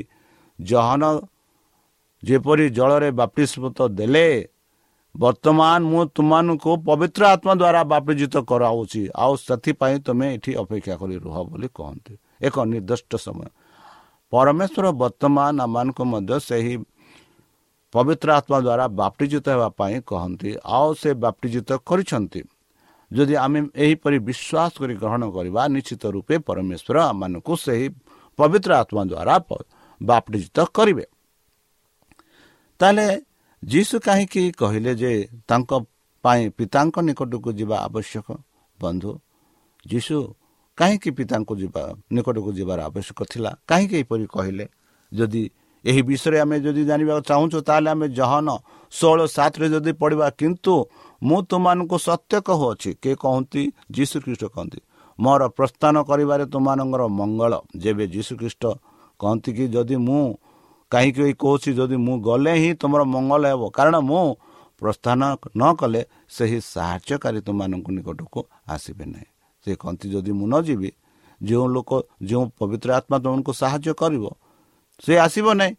ଜହନ 0.58 1.02
ଯେପରି 2.22 2.66
ଜଳରେ 2.78 3.10
ବାପ୍ଟିସ୍ମୃତ 3.20 3.78
ଦେଲେ 3.98 4.28
ବର୍ତ୍ତମାନ 5.14 5.80
ମୁଁ 5.92 6.02
ତୁମମାନଙ୍କୁ 6.16 6.72
ପବିତ୍ର 6.88 7.22
ଆତ୍ମା 7.34 7.52
ଦ୍ୱାରା 7.60 7.82
ବାପ୍ତିଜିତ 7.92 8.34
କରାଉଛି 8.50 9.02
ଆଉ 9.22 9.32
ସେଥିପାଇଁ 9.46 9.96
ତୁମେ 10.06 10.26
ଏଠି 10.36 10.52
ଅପେକ୍ଷା 10.62 10.94
କରି 11.00 11.16
ରୁହ 11.24 11.36
ବୋଲି 11.48 11.68
କହନ୍ତି। 11.76 12.14
ଏକ 12.46 12.56
ନିର୍ଦ୍ଦିଷ୍ଟ 12.72 13.12
ସମୟ। 13.26 13.46
ପରମେଶ୍ୱର 14.32 14.86
ବର୍ତ୍ତମାନ 15.02 15.54
ଆମମାନଙ୍କୁ 15.66 16.02
ମଧ୍ୟ 16.12 16.36
ସେହି 16.48 16.74
ପବିତ୍ର 17.94 18.28
ଆତ୍ମା 18.38 18.58
ଦ୍ୱାରା 18.66 18.84
ବାପ୍ଟିଜିତ 19.00 19.46
ହେବା 19.54 19.68
ପାଇଁ 19.78 19.96
କହନ୍ତି 20.10 20.50
ଆଉ 20.76 20.88
ସେ 21.00 21.10
ବାପ୍ଟିଜିତ 21.24 21.70
କରିଛନ୍ତି। 21.88 22.40
ଯଦି 23.10 23.34
ଆମେ 23.44 23.60
ଏହିପରି 23.84 24.18
ବିଶ୍ୱାସ 24.28 24.72
କରି 24.80 24.94
ଗ୍ରହଣ 25.02 25.22
କରିବା 25.36 25.62
ନିଶ୍ଚିତ 25.74 26.02
ରୂପେ 26.16 26.34
ପରମେଶ୍ୱର 26.48 26.96
ଆମମାନଙ୍କୁ 27.12 27.52
ସେହି 27.64 27.86
ପବିତ୍ର 28.38 28.70
ଆତ୍ମା 28.82 29.02
ଦ୍ୱାରା 29.12 29.34
ବାପ୍ଟିଜିତ 30.00 30.58
କରିବେ। 30.76 31.04
ତାହେଲେ 32.80 33.06
ଯୀଶୁ 33.62 33.96
କାହିଁକି 34.06 34.42
କହିଲେ 34.60 34.92
ଯେ 35.02 35.12
ତାଙ୍କ 35.48 35.70
ପାଇଁ 36.24 36.42
ପିତାଙ୍କ 36.56 36.96
ନିକଟକୁ 37.06 37.50
ଯିବା 37.58 37.76
ଆବଶ୍ୟକ? 37.86 38.26
ବନ୍ଧୁ 38.78 39.10
ଯୀଶୁ 39.86 40.16
କାହିଁକି 40.78 41.10
ପିତାଙ୍କୁ 41.18 41.54
ଯିବା 41.62 41.82
ନିକଟକୁ 42.12 42.50
ଯିବାର 42.58 42.78
ଆବଶ୍ୟକ 42.88 43.20
ଥିଲା? 43.32 43.50
କାହିଁକି 43.68 43.94
ଏହିପରି 44.00 44.26
କହିଲେ? 44.36 44.66
ଯଦି 45.12 45.42
ଏହି 45.84 46.02
ବିଷୟରେ 46.08 46.38
ଆମେ 46.44 46.56
ଯଦି 46.64 46.82
ଜାଣିବାକୁ 46.90 47.22
ଚାହୁଁଛୁ 47.30 47.58
ତାହେଲେ 47.68 47.88
ଆମେ 47.94 48.06
ଜହନ 48.18 48.48
ଷୋହଳ 48.92 49.20
ସାତରେ 49.36 49.66
ଯଦି 49.74 49.92
ପଢ଼ିବା 49.92 50.26
କିନ୍ତୁ 50.40 50.74
ମୁଁ 51.22 51.38
ତୁମମାନଙ୍କୁ 51.50 51.96
ସତ୍ୟ 52.08 52.36
କହୁଅଛି 52.48 52.90
କିଏ 53.02 53.14
କହନ୍ତି? 53.24 53.62
ଯୀଶୁଖ୍ରୀଷ୍ଟ 53.96 54.44
କହନ୍ତି। 54.54 54.80
ମୋର 55.18 55.42
ପ୍ରସ୍ଥାନ 55.58 55.94
କରିବାରେ 56.10 56.44
ତୁମମାନଙ୍କର 56.52 57.02
ମଙ୍ଗଳ 57.18 57.52
ଯେବେ 57.82 58.04
ଯୀଶୁଖ୍ରୀଷ୍ଟ 58.14 58.64
କହନ୍ତି 59.20 59.50
କି 59.56 59.64
ଯଦି 59.74 59.96
ମୁଁ 60.06 60.24
କାହିଁକି 60.92 61.34
କହୁଛି 61.42 61.70
ଯଦି 61.78 61.96
ମୁଁ 62.06 62.14
ଗଲେ 62.20 62.52
ହିଁ 62.62 62.70
ତୁମର 62.80 63.00
ମଙ୍ଗଳ 63.14 63.42
ହେବ। 63.52 63.62
କାରଣ 63.76 63.96
ମୁଁ 64.10 64.24
ପ୍ରସ୍ଥାନ 64.80 65.20
ନ 65.56 65.62
କଲେ 65.80 66.00
ସେହି 66.28 66.58
ସାହାଯ୍ୟକାରୀ 66.74 67.38
ତୁମମାନଙ୍କ 67.46 67.86
ନିକଟକୁ 67.96 68.40
ଆସିବେ 68.68 69.04
ନାହିଁ। 69.12 69.31
ସେ 69.64 69.70
କହନ୍ତି 69.76 70.06
ଯଦି 70.14 70.32
ମୁଁ 70.38 70.46
ନ 70.46 70.54
ଯିବି 70.66 70.90
ଯେଉଁ 71.40 71.66
ଲୋକ 71.74 71.90
ଯେଉଁ 72.28 72.44
ପବିତ୍ର 72.58 72.88
ଆତ୍ମା 72.98 73.16
ତୁମମାନଙ୍କୁ 73.22 73.52
ସାହାଯ୍ୟ 73.52 73.92
କରିବ 74.00 74.24
ସେ 75.02 75.12
ଆସିବ 75.18 75.46
ନାହିଁ। 75.60 75.72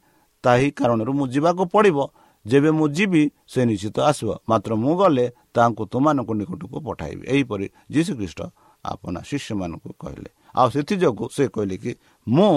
ତାହି 0.43 0.67
କାରଣରୁ 0.77 1.11
ମୁଁ 1.19 1.25
ଯିବାକୁ 1.33 1.63
ପଡ଼ିବ। 1.73 1.99
ଯେବେ 2.45 2.69
ମୁଁ 2.77 2.87
ଯିବି 2.95 3.23
ସେ 3.47 3.61
ନିଶ୍ଚିତ 3.65 3.97
ଆସିବ। 4.09 4.29
ମାତ୍ର 4.49 4.71
ମୁଁ 4.75 4.93
ଗଲେ 4.99 5.25
ତାଙ୍କୁ 5.55 5.83
ତୁମମାନଙ୍କ 5.91 6.29
ନିକଟକୁ 6.39 6.77
ପଠାଇବି। 6.87 7.23
ଏହିପରି 7.33 7.65
ଯୀଶୁଖ୍ରୀଷ୍ଟ 7.93 8.39
ଆପଣ 8.85 9.13
ଶିଷ୍ୟମାନଙ୍କୁ 9.29 9.89
କହିଲେ। 9.99 10.29
ଆଉ 10.55 10.67
ସେଥିଯୋଗୁଁ 10.75 11.25
ସେ 11.35 11.43
କହିଲେ 11.55 11.75
କି 11.83 11.91
ମୁଁ 12.27 12.51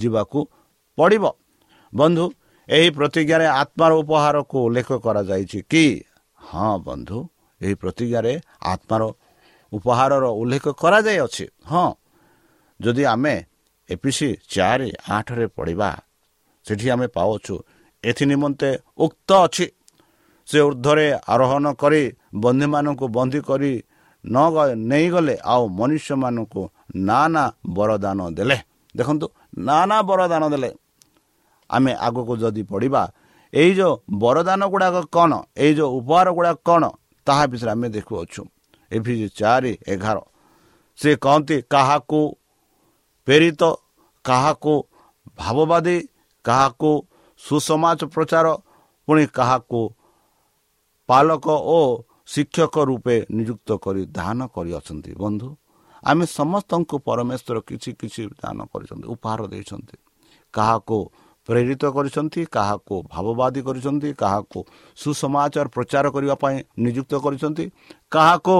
ଯିବାକୁ 0.00 0.38
ପଡ଼ିବ। 0.98 1.24
ବନ୍ଧୁ 1.92 2.24
ଏହି 2.68 2.88
ପ୍ରତିଜ୍ଞାରେ 2.90 3.46
ଆତ୍ମାର 3.62 3.92
ଉପହାରକୁ 4.02 4.56
ଉଲ୍ଲେଖ 4.66 4.88
କରାଯାଇଛି 5.04 5.58
କି? 5.70 5.84
ହଁ 6.40 6.72
ବନ୍ଧୁ 6.84 7.18
ଏହି 7.60 7.74
ପ୍ରତିଜ୍ଞାରେ 7.74 8.32
ଆତ୍ମାର 8.62 9.02
ଉପହାରର 9.72 10.24
ଉଲ୍ଲେଖ 10.40 10.64
କରାଯାଇଅଛି। 10.82 11.44
ହଁ 11.70 11.88
ଯଦି 12.80 13.04
ଆମେ 13.14 13.34
ଏପିସି 13.88 14.28
ଚାରି 14.52 14.88
ଆଠରେ 15.16 15.46
ପଢ଼ିବା 15.56 15.90
ସେଠି 16.66 16.86
ଆମେ 16.94 17.06
ପାଉଛୁ 17.16 17.54
ଏଥି 18.04 18.24
ନିମନ୍ତେ 18.30 18.70
ଉକ୍ତ 19.04 19.30
ଅଛି 19.44 19.66
ସେ 20.48 20.58
ଉର୍ଦ୍ଧ୍ୱରେ 20.68 21.06
ଆରୋହଣ 21.32 21.66
କରି 21.82 22.02
ବନ୍ଧୁମାନଙ୍କୁ 22.42 23.06
ବନ୍ଦୀ 23.16 23.40
କରି 23.48 23.72
ନ 24.24 24.36
ନେଇଗଲେ 24.90 25.34
ଆଉ 25.52 25.62
ମନୁଷ୍ୟମାନଙ୍କୁ 25.78 26.62
ନାନା 27.08 27.44
ବରଦାନ 27.76 28.18
ଦେଲେ। 28.38 28.58
ଦେଖନ୍ତୁ 28.94 29.26
ନାନା 29.66 29.96
ବରଦାନ 30.08 30.42
ଦେଲେ। 30.52 30.70
ଆମେ 31.70 31.92
ଆଗକୁ 32.06 32.34
ଯଦି 32.42 32.62
ପଢ଼ିବା 32.70 33.02
ଏଇ 33.52 33.70
ଯେଉଁ 33.78 33.94
ବରଦାନ 34.22 34.60
ଗୁଡ଼ାକ 34.72 34.96
କ'ଣ 35.14 35.32
ଏଇ 35.56 35.72
ଯେଉଁ 35.78 35.90
ଉପହାର 35.98 36.28
ଗୁଡ଼ାକ 36.36 36.58
କ'ଣ 36.68 36.82
ତାହା 37.26 37.44
ବିଷୟରେ 37.50 37.70
ଆମେ 37.74 37.88
ଦେଖୁଅଛୁ। 37.96 38.42
ଏଭି 38.90 39.14
ଚାରି 39.30 39.72
ଏଗାର। 39.92 40.18
ସେ 40.98 41.10
କହନ୍ତି 41.16 41.56
କାହାକୁ 41.70 42.20
ପ୍ରେରିତ 43.28 43.62
କାହାକୁ 44.24 44.74
ଭାବବାଦୀ 45.38 45.98
କାହାକୁ 46.44 46.90
ସୁସମାଜ 47.40 48.00
ପ୍ରଚାର 48.14 48.46
ପୁଣି 49.08 49.24
କାହାକୁ 49.38 49.80
ପାଲକ 51.08 51.46
ଓ 51.68 51.78
ଶିକ୍ଷକ 52.26 52.74
ରୂପେ 52.90 53.16
ନିଯୁକ୍ତ 53.36 53.68
କରି 53.84 54.02
ଦାନ 54.18 54.38
କରିଅଛନ୍ତି। 54.54 55.12
ବନ୍ଧୁ 55.22 55.48
ଆମେ 56.02 56.24
ସମସ୍ତଙ୍କୁ 56.38 56.96
ପରମେଶ୍ୱର 57.08 57.56
କିଛି 57.68 57.90
କିଛି 58.00 58.22
ଦାନ 58.42 58.58
କରିଛନ୍ତି 58.72 59.06
ଉପହାର 59.14 59.40
ଦେଇଛନ୍ତି। 59.52 59.96
କାହାକୁ 60.54 60.98
ପ୍ରେରିତ 61.48 61.82
କରିଛନ୍ତି 61.96 62.40
କାହାକୁ 62.52 62.94
ଭାବବାଦୀ 63.12 63.60
କରିଛନ୍ତି 63.62 64.10
କାହାକୁ 64.12 64.58
ସୁସମାଚାର 64.96 65.66
ପ୍ରଚାର 65.68 66.04
କରିବା 66.14 66.34
ପାଇଁ 66.34 66.56
ନିଯୁକ୍ତ 66.78 67.12
କରିଛନ୍ତି 67.24 67.64
କାହାକୁ 68.10 68.56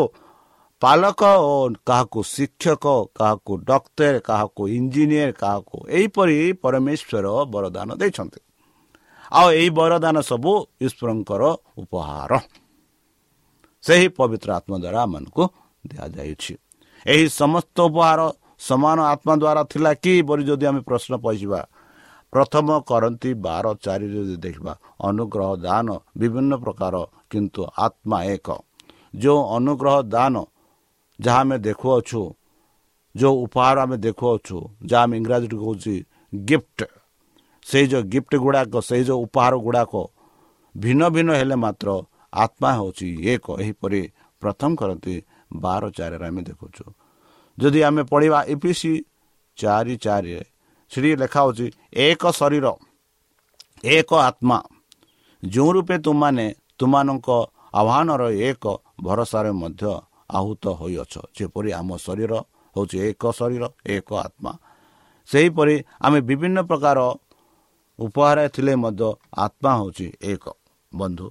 ପାଲକ 0.82 1.22
ଓ 1.44 1.54
କାହାକୁ 1.86 2.18
ଶିକ୍ଷକ 2.24 2.84
କାହାକୁ 3.18 3.52
ଡକ୍ଟର 3.68 4.16
କାହାକୁ 4.20 4.62
ଇଞ୍ଜିନିୟର 4.68 5.30
କାହାକୁ 5.32 5.76
ଏହିପରି 5.88 6.36
ପରମେଶ୍ୱର 6.62 7.26
ବରଦାନ 7.52 7.88
ଦେଇଛନ୍ତି। 8.00 8.40
ଆଉ 9.32 9.48
ଏହି 9.52 9.70
ବରଦାନ 9.70 10.16
ସବୁ 10.20 10.52
ଈଶ୍ୱରଙ୍କର 10.80 11.42
ଉପହାର। 11.78 12.32
ସେହି 13.84 14.08
ପବିତ୍ର 14.18 14.48
ଆତ୍ମା 14.58 14.76
ଦ୍ୱାରା 14.82 14.98
ଆମମାନଙ୍କୁ 15.02 15.44
ଦିଆଯାଇଛି। 15.84 16.52
ଏହି 17.06 17.24
ସମସ୍ତ 17.40 17.76
ଉପହାର 17.80 18.20
ସମାନ 18.60 18.98
ଆତ୍ମା 19.12 19.34
ଦ୍ୱାରା 19.42 19.62
ଥିଲା 19.72 19.92
କି 20.02 20.12
ବୋଲି 20.28 20.44
ଯଦି 20.44 20.64
ଆମେ 20.70 20.80
ପ୍ରଶ୍ନ 20.88 21.12
ପହଞ୍ଚିବା 21.24 21.60
ପ୍ରଥମ 22.32 22.66
କରନ୍ତି 22.90 23.30
ବାର 23.44 23.64
ଚାରିରେ 23.84 24.14
ଯଦି 24.18 24.36
ଦେଖିବା 24.44 24.72
ଅନୁଗ୍ରହ 25.08 25.50
ଦାନ 25.66 25.88
ବିଭିନ୍ନ 26.20 26.52
ପ୍ରକାର 26.64 26.94
କିନ୍ତୁ 27.30 27.62
ଆତ୍ମା 27.86 28.18
ଏକ। 28.34 28.48
ଯେଉଁ 29.22 29.40
ଅନୁଗ୍ରହ 29.56 29.96
ଦାନ 30.14 30.34
ଯାହା 31.18 31.40
ଆମେ 31.40 31.56
ଦେଖୁଅଛୁ 31.66 32.22
ଯେଉଁ 33.14 33.36
ଉପହାର 33.44 33.76
ଆମେ 33.84 33.96
ଦେଖୁଅଛୁ 34.06 34.56
ଯାହା 34.90 35.02
ଆମେ 35.04 35.14
ଇଂରାଜୀରେ 35.20 35.56
କହୁଛି 35.62 35.94
ଗିଫ୍ଟ 36.48 36.78
ସେଇ 37.66 37.84
ଯେଉଁ 37.92 38.04
ଗିଫ୍ଟ 38.12 38.32
ଗୁଡ଼ାକ 38.44 38.74
ସେଇ 38.88 39.02
ଯେଉଁ 39.08 39.20
ଉପହାର 39.26 39.52
ଗୁଡ଼ାକ 39.66 39.92
ଭିନ୍ନ 40.74 41.02
ଭିନ୍ନ 41.14 41.30
ହେଲେ 41.40 41.56
ମାତ୍ର 41.64 41.88
ଆତ୍ମା 42.34 42.70
ହେଉଛି 42.78 43.08
ଏକ। 43.32 43.46
ଏହିପରି 43.62 44.00
ପ୍ରଥମ 44.42 44.70
କରନ୍ତି 44.80 45.14
ବାର 45.62 45.82
ଚାରିରେ 45.96 46.26
ଆମେ 46.30 46.42
ଦେଖୁଛୁ। 46.48 46.84
ଯଦି 47.58 47.80
ଆମେ 47.88 48.02
ପଢ଼ିବା 48.10 48.38
ଏ 48.52 48.54
ପି 48.62 48.70
ସି 48.80 48.92
ଚାରି 49.58 49.94
ଚାରିରେ 50.04 50.42
ସେଠି 50.90 51.10
ଲେଖା 51.22 51.40
ହେଉଛି 51.44 51.66
ଏକ 52.06 52.22
ଶରୀର 52.40 52.66
ଏକ 53.96 54.10
ଆତ୍ମା। 54.28 54.58
ଯେଉଁ 55.42 55.70
ରୂପେ 55.74 55.96
ତୁମମାନେ 56.04 56.46
ତୁମମାନଙ୍କ 56.78 57.28
ଆହ୍ୱାନର 57.80 58.22
ଏକ 58.48 58.64
ଭରସାରେ 59.04 59.50
ମଧ୍ୟ 59.62 59.82
ଆହୁତ 60.38 60.64
ହୋଇଅଛ 60.80 61.14
ଯେପରି 61.36 61.70
ଆମ 61.80 61.88
ଶରୀର 62.06 62.32
ହେଉଛି 62.76 62.96
ଏକ 63.08 63.22
ଶରୀର 63.38 63.64
ଏକ 63.86 64.08
ଆତ୍ମା। 64.26 64.52
ସେହିପରି 65.28 65.74
ଆମେ 66.00 66.18
ବିଭିନ୍ନ 66.28 66.58
ପ୍ରକାର 66.68 66.98
ଉପହାର 67.98 68.38
ଥିଲେ 68.54 68.74
ମଧ୍ୟ 68.84 69.08
ଆତ୍ମା 69.44 69.70
ହେଉଛି 69.78 70.06
ଏକ। 70.32 70.44
ବନ୍ଧୁ 70.92 71.26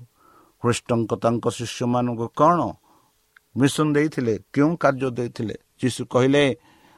ଖ୍ରୀଷ୍ଟଙ୍କ 0.63 1.11
ତାଙ୍କ 1.23 1.45
ଶିଷ୍ୟମାନଙ୍କୁ 1.57 2.27
କ'ଣ 2.39 2.59
ମିଶନ 3.59 3.87
ଦେଇଥିଲେ 3.95 4.33
କେଉଁ 4.53 4.71
କାର୍ଯ୍ୟ 4.83 5.09
ଦେଇଥିଲେ? 5.17 5.55
ଯୀଶୁ 5.79 6.01
କହିଲେ 6.13 6.43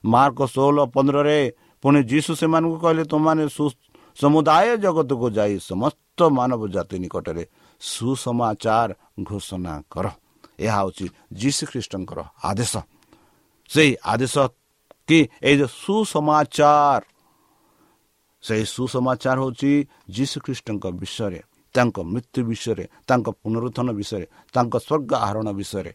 ମାର୍କ 0.04 0.39
ଷୋହଳ 0.54 0.78
ପନ୍ଦରରେ 0.93 1.39
ପୁଣି 1.83 1.99
ଯୀଶୁ 2.11 2.31
ସେମାନଙ୍କୁ 2.39 2.77
କହିଲେ 2.83 3.03
ତୁମମାନେ 3.11 3.43
ସମୁଦାୟ 4.17 4.69
ଜଗତକୁ 4.83 5.27
ଯାଇ 5.37 5.53
ସମସ୍ତ 5.69 6.19
ମାନବ 6.37 6.61
ଜାତି 6.75 6.97
ନିକଟରେ 7.03 7.43
ସୁସମାଚାର 7.81 8.89
ଘୋଷଣା 9.27 9.73
କର। 9.91 10.05
ଏହା 10.65 10.79
ହେଉଛି 10.81 11.05
ଯୀଶୁ 11.41 11.63
ଖ୍ରୀଷ୍ଟଙ୍କର 11.71 12.19
ଆଦେଶ। 12.49 12.73
ସେହି 13.69 13.91
ଆଦେଶ 14.13 14.35
କି 15.07 15.19
ଏଇ 15.47 15.55
ଯେଉଁ 15.59 15.71
ସୁସମାଚାର 15.81 17.01
ସେହି 18.43 18.65
ସୁସମାଚାର 18.75 19.37
ହେଉଛି 19.43 19.71
ଯୀଶୁଖ୍ରୀଷ୍ଟଙ୍କ 20.15 20.85
ବିଷୟରେ 21.01 21.39
ତାଙ୍କ 21.75 21.97
ମୃତ୍ୟୁ 22.13 22.41
ବିଷୟରେ 22.49 22.85
ତାଙ୍କ 23.07 23.27
ପୁନରୁତ୍ଥାନ 23.41 23.87
ବିଷୟରେ 23.99 24.25
ତାଙ୍କ 24.53 24.73
ସ୍ୱର୍ଗ 24.85 25.11
ଆହରଣ 25.25 25.47
ବିଷୟରେ 25.59 25.91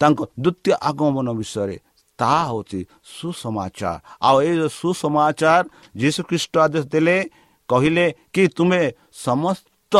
ତାଙ୍କ 0.00 0.20
ଦ୍ୱିତୀୟ 0.44 0.72
ଆଗମନ 0.90 1.28
ବିଷୟରେ 1.40 1.76
ତାହା 2.18 2.40
ହେଉଛି 2.48 2.80
ସୁସମାଚାର 3.10 3.96
ଆଉ 4.20 4.36
ଏଇ 4.42 4.54
ଯେଉଁ 4.58 4.70
ସୁସମାଚାର 4.78 5.64
ଯୀଶୁଖ୍ରୀଷ୍ଟ 5.94 6.54
ଆଦେଶ 6.64 6.84
ଦେଲେ 6.92 7.16
କହିଲେ 7.68 8.06
କି 8.34 8.42
ତୁମେ 8.56 8.80
ସମସ୍ତ 9.16 9.94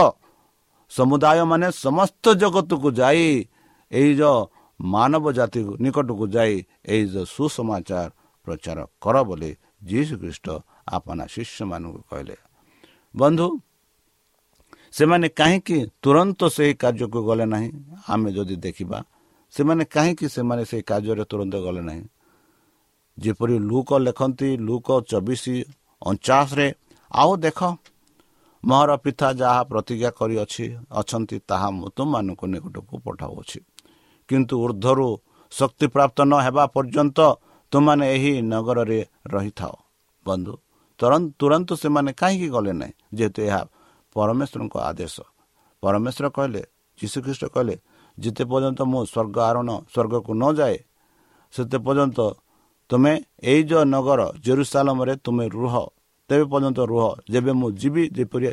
ସମୁଦାୟ 0.93 1.39
ମାନେ 1.51 1.69
ସମସ୍ତ 1.77 2.25
ଜଗତକୁ 2.43 2.89
ଯାଇ 3.01 3.29
ଏଇ 3.91 4.11
ଯେଉଁ 4.21 4.39
ମାନବ 4.81 5.25
ଜାତି 5.33 5.61
ନିକଟକୁ 5.83 6.25
ଯାଇ 6.35 6.55
ଏଇ 6.87 7.05
ଯେଉଁ 7.13 7.27
ସୁସମାଚାର 7.35 8.09
ପ୍ରଚାର 8.47 8.79
କର 9.03 9.17
ବୋଲି 9.29 9.51
ଯୀଶୁଖ୍ରୀଷ୍ଟ 9.83 10.47
ଆପଣା 10.89 11.25
ଶିଷ୍ୟମାନଙ୍କୁ 11.35 12.01
କହିଲେ 12.11 12.37
ବନ୍ଧୁ 13.15 13.47
ସେମାନେ 14.95 15.27
କାହିଁକି 15.39 15.77
ତୁରନ୍ତ 16.03 16.41
ସେହି 16.49 16.73
କାର୍ଯ୍ୟକୁ 16.83 17.19
ଗଲେ 17.29 17.47
ନାହିଁ 17.55 17.69
ଆମେ 18.09 18.29
ଯଦି 18.37 18.57
ଦେଖିବା 18.67 18.99
ସେମାନେ 19.55 19.85
କାହିଁକି 19.85 20.27
ସେମାନେ 20.29 20.63
ସେହି 20.65 20.83
କାର୍ଯ୍ୟରେ 20.83 21.25
ତୁରନ୍ତ 21.25 21.55
ଗଲେ 21.57 21.83
ନାହିଁ? 21.83 22.05
ଯେପରି 23.19 23.57
ଲୁକ 23.71 23.91
ଲେଖନ୍ତି 23.99 24.49
ଲୁକ 24.59 24.89
ଚବିଶ 25.11 25.45
ଅଣଚାଶରେ 26.03 26.67
ଆଉ 27.11 27.33
ଦେଖ 27.45 27.61
ମୋର 28.65 28.91
ପିତା 29.05 29.29
ଯାହା 29.33 29.63
ପ୍ରତିଜ୍ଞା 29.63 30.11
କରିଅଛି 30.19 30.65
ଅଛନ୍ତି 30.93 31.37
ତାହା 31.49 31.69
ମୁଁ 31.71 31.87
ତୁମମାନଙ୍କ 31.97 32.43
ନିକଟକୁ 32.53 32.95
ପଠାଉଅଛି 33.05 33.59
କିନ୍ତୁ 34.29 34.55
ଉର୍ଦ୍ଧ୍ୱରୁ 34.65 35.09
ଶକ୍ତି 35.53 35.87
ପ୍ରାପ୍ତ 35.95 36.19
ନ 36.23 36.33
ହେବା 36.47 36.65
ପର୍ଯ୍ୟନ୍ତ 36.75 37.19
ତୁମାନେ 37.73 38.05
ଏହି 38.15 38.33
ନଗରରେ 38.43 39.01
ରହିଥାଅ 39.33 39.75
ବନ୍ଧୁ 40.27 40.55
ତୁରନ୍ତ 41.41 41.71
ସେମାନେ 41.75 42.11
କାହିଁକି 42.13 42.49
ଗଲେ 42.55 42.73
ନାହିଁ? 42.73 42.95
ଯେହେତୁ 43.15 43.41
ଏହା 43.49 43.63
ପରମେଶ୍ୱରଙ୍କ 44.17 44.75
ଆଦେଶ। 44.91 45.17
ପରମେଶ୍ୱର 45.83 46.27
କହିଲେ 46.37 46.63
ଯୀଶୁଖ୍ରୀଷ୍ଟ 46.99 47.45
କହିଲେ 47.55 47.75
ଯେତେ 48.19 48.45
ପର୍ଯ୍ୟନ୍ତ 48.51 48.81
ମୁଁ 48.93 49.01
ସ୍ୱର୍ଗ 49.05 49.37
ଆରୋହଣ 49.49 49.71
ସ୍ୱର୍ଗକୁ 49.93 50.31
ନ 50.35 50.45
ଯାଏ 50.59 50.77
ସେତେ 51.53 51.79
ପର୍ଯ୍ୟନ୍ତ 51.87 52.19
ତୁମେ 52.91 53.13
ଏଇ 53.43 53.61
ଯେଉଁ 53.71 53.85
ନଗର 53.95 54.21
ଜେରୁସାଲମରେ 54.45 55.15
ତୁମେ 55.25 55.45
ରୁହ। 55.55 55.75
ତେବେ 56.31 56.45
ପର୍ଯ୍ୟନ୍ତ 56.53 56.81
ରୁହ। 56.93 57.05
ଯେବେ 57.33 57.53
ମୁଁ 57.61 57.69
ଯିବି 57.81 58.03
ଯେପରି 58.17 58.49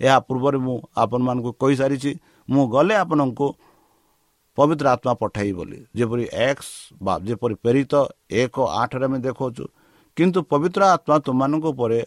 ଏହା 0.00 0.18
ପୂର୍ବରୁ 0.28 0.58
ମୁଁ 0.66 0.76
ଆପଣମାନଙ୍କୁ 1.02 1.50
କହିସାରିଛି 1.62 2.10
ମୁଁ 2.48 2.64
ଗଲେ 2.74 2.94
ଆପଣଙ୍କୁ 2.94 3.46
ପବିତ୍ର 4.58 4.86
ଆତ୍ମା 4.94 5.12
ପଠାଇ 5.22 5.50
ବୋଲି। 5.58 5.78
ଯେପରି 5.98 6.24
ଏକ୍ସ 6.46 6.68
ବା 7.02 7.14
ଯେପରି 7.26 7.54
ପ୍ରେରିତ 7.62 7.94
ଏକ 8.40 8.56
ଆଠରେ 8.80 9.06
ଆମେ 9.08 9.18
ଦେଖାଉଛୁ 9.26 9.64
କିନ୍ତୁ 10.16 10.38
ପବିତ୍ର 10.52 10.82
ଆତ୍ମା 10.94 11.16
ତୁମମାନଙ୍କ 11.26 11.64
ଉପରେ 11.74 12.00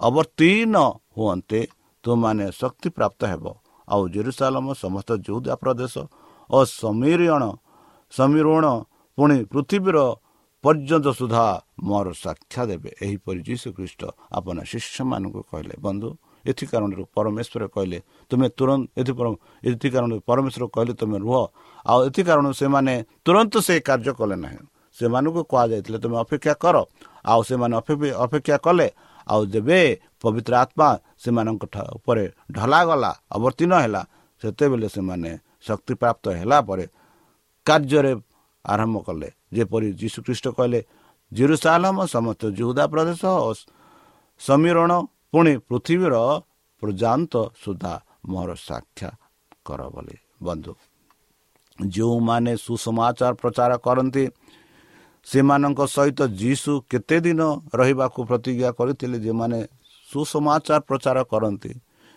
ଅବତୀର୍ଣ୍ଣ 0.00 0.76
ହୁଅନ୍ତେ 1.16 1.60
ତୁମମାନେ 2.04 2.46
ଶକ୍ତି 2.60 2.88
ପ୍ରାପ୍ତ 2.96 3.20
ହେବ। 3.32 3.44
ଆଉ 3.88 4.02
ଜେରୁସାଲମ 4.14 4.66
ସମସ୍ତ 4.74 5.10
ଯୁଦା 5.26 5.54
ପ୍ରଦେଶ 5.62 5.94
ଓ 6.50 6.58
ସମୀରଣ 6.80 7.42
ସମୀରଣ 8.12 8.64
ପୁଣି 9.18 9.36
ପୃଥିବୀର 9.52 9.98
ପର୍ଯ୍ୟନ୍ତ 10.64 11.06
ସୁଦ୍ଧା 11.20 11.46
ମୋର 11.88 12.06
ସାକ୍ଷା 12.24 12.62
ଦେବେ। 12.70 12.90
ଏହିପରି 13.04 13.40
ଯୀଶୁ 13.48 13.68
ଖ୍ରୀଷ୍ଟ 13.76 14.02
ଆପଣ 14.32 14.56
ଶିଷ୍ୟମାନଙ୍କୁ 14.70 15.40
କହିଲେ 15.50 15.74
ବନ୍ଧୁ 15.86 16.08
ଏଥି 16.44 16.64
କାରଣରୁ 16.72 17.02
ପରମେଶ୍ୱର 17.16 17.62
କହିଲେ 17.74 17.98
ତୁମେ 18.30 18.46
ତୁରନ୍ତ 18.58 18.84
ଏଥି 19.00 19.12
ଏଥି 19.70 19.88
କାରଣରୁ 19.94 20.16
ପରମେଶ୍ୱର 20.28 20.64
କହିଲେ 20.74 20.94
ତୁମେ 21.00 21.18
ରୁହ। 21.24 21.36
ଆଉ 21.86 21.98
ଏଥି 22.08 22.22
କାରଣରୁ 22.28 22.54
ସେମାନେ 22.62 22.94
ତୁରନ୍ତ 23.24 23.54
ସେ 23.66 23.74
କାର୍ଯ୍ୟ 23.88 24.12
କଲେ 24.20 24.36
ନାହିଁ। 24.44 24.60
ସେମାନଙ୍କୁ 24.96 25.40
କୁହାଯାଇଥିଲେ 25.50 25.98
ତୁମେ 26.04 26.16
ଅପେକ୍ଷା 26.24 26.54
କର। 26.62 26.76
ଆଉ 27.24 27.40
ସେମାନେ 27.48 27.74
ଅପେକ୍ଷା 28.24 28.56
କଲେ। 28.66 28.88
ଆଉ 29.26 29.40
ଯେବେ 29.52 29.80
ପବିତ୍ର 30.22 30.52
ଆତ୍ମା 30.64 30.88
ସେମାନଙ୍କ 31.22 31.64
ଉପରେ 31.96 32.24
ଢଲାଗଲା 32.56 33.10
ଅବତୀର୍ଣ୍ଣ 33.36 33.74
ହେଲା 33.84 34.02
ସେତେବେଳେ 34.42 34.88
ସେମାନେ 34.96 35.30
ଶକ୍ତିପ୍ରାପ୍ତ 35.66 36.24
ହେଲା 36.38 36.58
ପରେ 36.68 36.84
କାର୍ଯ୍ୟରେ 37.66 38.12
ଆରମ୍ଭ 38.64 38.96
କଲେ 39.06 39.28
ଯେପରି 39.56 39.88
ଯୀଶୁଖ୍ରୀଷ୍ଟ 40.00 40.46
କହିଲେ 40.56 40.80
ଜିରୁସାଲମ 41.32 41.96
ସମସ୍ତ 42.14 42.42
ଜୁହୁଦା 42.58 42.84
ପ୍ରଦେଶ 42.92 43.22
ଓ 43.48 43.50
ସମୀରଣ 44.40 44.90
ପୁଣି 45.32 45.52
ପୃଥିବୀର 45.68 46.14
ପ୍ରଜାନ୍ତ 46.82 47.32
ସୁଦ୍ଧା 47.62 47.94
ମୋର 48.30 48.50
ସାକ୍ଷା 48.68 49.10
କର 49.66 49.80
ବୋଲି। 49.94 50.16
ବନ୍ଧୁ 50.46 50.72
ଯେଉଁମାନେ 51.78 52.52
ସୁସମାଚାର 52.64 53.32
ପ୍ରଚାର 53.42 53.72
କରନ୍ତି 53.86 54.24
ସେମାନଙ୍କ 55.26 55.80
ସହିତ 55.94 56.20
ଯୀଶୁ 56.40 56.72
କେତେ 56.90 57.16
ଦିନ 57.26 57.40
ରହିବାକୁ 57.74 58.20
ପ୍ରତିଜ୍ଞା 58.30 58.70
କରିଥିଲେ 58.78 59.16
ଯେଉଁମାନେ 59.24 59.58
ସୁସମାଚାର 60.08 60.80
ପ୍ରଚାର 60.88 61.18
କରନ୍ତି 61.32 61.72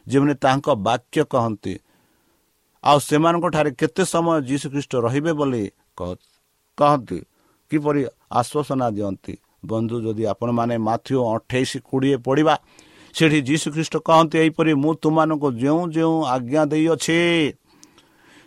ଯେଉଁମାନେ 0.07 0.35
ତାଙ୍କ 0.45 0.67
ବାକ୍ୟ 0.87 1.19
କହନ୍ତି 1.33 1.73
ଆଉ 2.83 2.97
ସେମାନଙ୍କଠାରେ 2.99 3.71
କେତେ 3.79 4.03
ସମୟ 4.13 4.35
ଯୀଶୁ 4.49 4.65
ଖ୍ରୀଷ୍ଟ 4.73 4.93
ରହିବେ 5.05 5.31
ବୋଲି 5.39 5.63
କହନ୍ତି? 6.77 7.19
କିପରି 7.71 8.01
ଆଶ୍ୱାସନା 8.31 8.87
ଦିଅନ୍ତି? 8.95 9.33
ବନ୍ଧୁ 9.65 9.95
ଯଦି 10.05 10.23
ଆପଣମାନେ 10.33 10.75
ମାଥ୍ୟୁ 10.87 11.17
ଅଠେଇଶ 11.33 11.71
କୋଡ଼ିଏ 11.89 12.17
ପଢ଼ିବା 12.27 12.55
ସେଠି 13.15 13.39
ଯୀଶୁ 13.49 13.67
ଖ୍ରୀଷ୍ଟ 13.75 13.95
କହନ୍ତି 14.07 14.35
ଏହିପରି 14.43 14.71
ମୁଁ 14.83 14.91
ତୁମମାନଙ୍କୁ 15.01 15.47
ଯେଉଁ 15.61 15.81
ଯେଉଁ 15.95 16.17
ଆଜ୍ଞା 16.35 16.61
ଦେଇଅଛି 16.71 17.19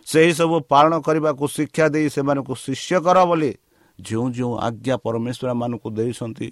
ସେହିସବୁ 0.07 0.55
ପାଳନ 0.71 0.93
କରିବାକୁ 1.05 1.45
ଶିକ୍ଷା 1.55 1.85
ଦେଇ 1.93 2.07
ସେମାନଙ୍କୁ 2.15 2.53
ଶିଷ୍ୟ 2.65 2.97
କର 3.05 3.17
ବୋଲି 3.29 3.51
ଯେଉଁ 3.99 4.25
ଯେଉଁ 4.37 4.53
ଆଜ୍ଞା 4.67 4.95
ପରମେଶ୍ୱର 5.05 5.49
ମାନଙ୍କୁ 5.61 5.87
ଦେଇଛନ୍ତି 5.97 6.47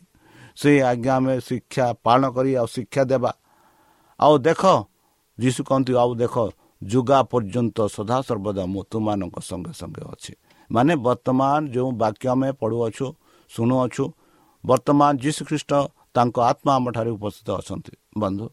ସେହି 0.60 0.80
ଆଜ୍ଞା 0.92 1.14
ଆମେ 1.18 1.36
ଶିକ୍ଷା 1.48 1.86
ପାଳନ 2.06 2.24
କରି 2.36 2.52
ଆଉ 2.60 2.68
ଶିକ୍ଷା 2.76 3.04
ଦେବା। 3.12 3.32
ଆଉ 4.20 4.34
ଦେଖ 4.48 4.62
ଯୀଶୁ 5.38 5.62
କହନ୍ତି 5.70 5.94
ଆଉ 6.04 6.12
ଦେଖ 6.22 6.36
ଯୁଗା 6.82 7.20
ପର୍ଯ୍ୟନ୍ତ 7.32 7.78
ସଦାସର୍ବଦା 7.96 8.64
ମୁଁ 8.74 8.82
ତୁମମାନଙ୍କ 8.92 9.36
ସଙ୍ଗେ 9.50 9.74
ସଙ୍ଗେ 9.80 10.04
ଅଛି। 10.14 10.34
ମାନେ 10.70 10.94
ବର୍ତ୍ତମାନ 11.06 11.60
ଯେଉଁ 11.74 11.90
ବାକ୍ୟ 12.02 12.26
ଆମେ 12.34 12.50
ପଢ଼ୁଅଛୁ 12.62 13.06
ଶୁଣୁଅଛୁ 13.52 14.04
ବର୍ତ୍ତମାନ 14.64 15.12
ଯୀଶୁ 15.24 15.42
ଖ୍ରୀଷ୍ଟ 15.50 15.72
ତାଙ୍କ 16.16 16.38
ଆତ୍ମା 16.52 16.72
ଆମଠାରେ 16.80 17.10
ଉପସ୍ଥିତ 17.18 17.50
ଅଛନ୍ତି। 17.60 17.94
ବନ୍ଧୁ 18.22 18.46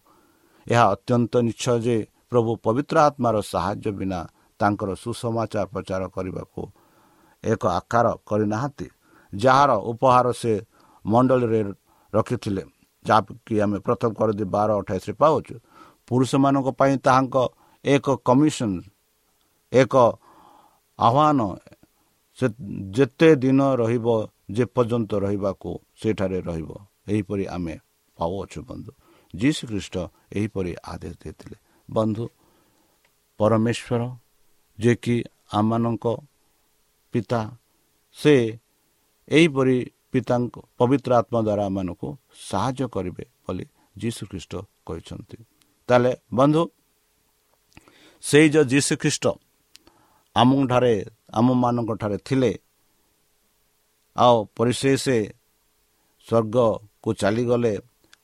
ଏହା 0.66 0.84
ଅତ୍ୟନ୍ତ 0.94 1.32
ନିଶ୍ଚୟ 1.48 1.76
ଯେ 1.86 1.96
ପ୍ରଭୁ 2.30 2.50
ପବିତ୍ର 2.64 2.96
ଆତ୍ମାର 3.08 3.36
ସାହାଯ୍ୟ 3.52 3.90
ବିନା 3.98 4.20
ତାଙ୍କର 4.60 4.90
ସୁସମାଚାର 5.02 5.66
ପ୍ରଚାର 5.72 6.02
କରିବାକୁ 6.16 6.60
ଏକ 7.44 7.62
ଆକାର 7.78 8.06
କରିନାହାନ୍ତି 8.28 8.86
ଯାହାର 9.32 9.70
ଉପହାର 9.90 10.26
ସେ 10.40 10.52
ମଣ୍ଡଳୀରେ 11.04 11.60
ରଖିଥିଲେ 12.12 12.62
ଯାହାକି 13.04 13.54
ଆମେ 13.64 13.78
ପ୍ରଥମ 13.86 14.10
କରି 14.18 14.44
ବାର 14.54 14.68
ଅଠାଇଶରେ 14.80 15.14
ପାଉଛୁ। 15.22 15.54
ପୁରୁଷମାନଙ୍କ 16.08 16.68
ପାଇଁ 16.80 16.94
ତାହାଙ୍କ 17.06 17.36
ଏକ 17.86 18.06
କମିଶନ 18.26 18.72
ଏକ 19.72 19.94
ଆହ୍ୱାନ 20.98 21.40
ସେ 22.38 22.46
ଯେତେ 22.96 23.28
ଦିନ 23.42 23.60
ରହିବ 23.80 24.06
ଯେପର୍ଯ୍ୟନ୍ତ 24.50 25.10
ରହିବାକୁ 25.24 25.70
ସେଠାରେ 26.00 26.38
ରହିବ 26.48 26.70
ଏହିପରି 27.08 27.44
ଆମେ 27.46 27.74
ପାଉଅଛୁ 28.18 28.60
ବନ୍ଧୁ। 28.68 28.92
ଯୀଶୁ 29.34 29.62
ଖ୍ରୀଷ୍ଟ 29.70 29.94
ଏହିପରି 30.36 30.72
ଆଦେଶ 30.92 31.14
ଦେଇଥିଲେ। 31.22 31.56
ବନ୍ଧୁ 31.88 32.24
ପରମେଶ୍ୱର 33.40 34.02
ଯିଏକି 34.78 35.16
ଆମମାନଙ୍କ 35.52 36.06
ପିତା 37.14 37.40
ସେ 38.18 38.34
ଏହିପରି 39.28 39.78
ପିତାଙ୍କ 40.12 40.54
ପବିତ୍ର 40.78 41.10
ଆତ୍ମା 41.20 41.40
ଦ୍ୱାରା 41.46 41.62
ଆମମାନଙ୍କୁ 41.68 42.08
ସାହାଯ୍ୟ 42.50 42.84
କରିବେ 42.94 43.24
ବୋଲି 43.44 43.64
ଯୀଶୁ 43.98 44.22
ଖ୍ରୀଷ୍ଟ 44.30 44.52
କହିଛନ୍ତି। 44.86 45.38
ତାହେଲେ 45.88 46.12
ବନ୍ଧୁ 46.34 46.62
ସେଇ 48.26 48.46
ଯେଉଁ 48.54 48.66
ଯୀଶୁ 48.72 48.92
ଖ୍ରୀଷ୍ଟ 49.02 49.24
ଆମଠାରେ 50.36 50.94
ଆମମାନଙ୍କଠାରେ 51.38 52.18
ଥିଲେ 52.26 52.52
ଆଉ 54.16 54.36
ପରିଶେଷ 54.56 55.04
ସ୍ୱର୍ଗକୁ 56.26 57.10
ଚାଲିଗଲେ 57.20 57.74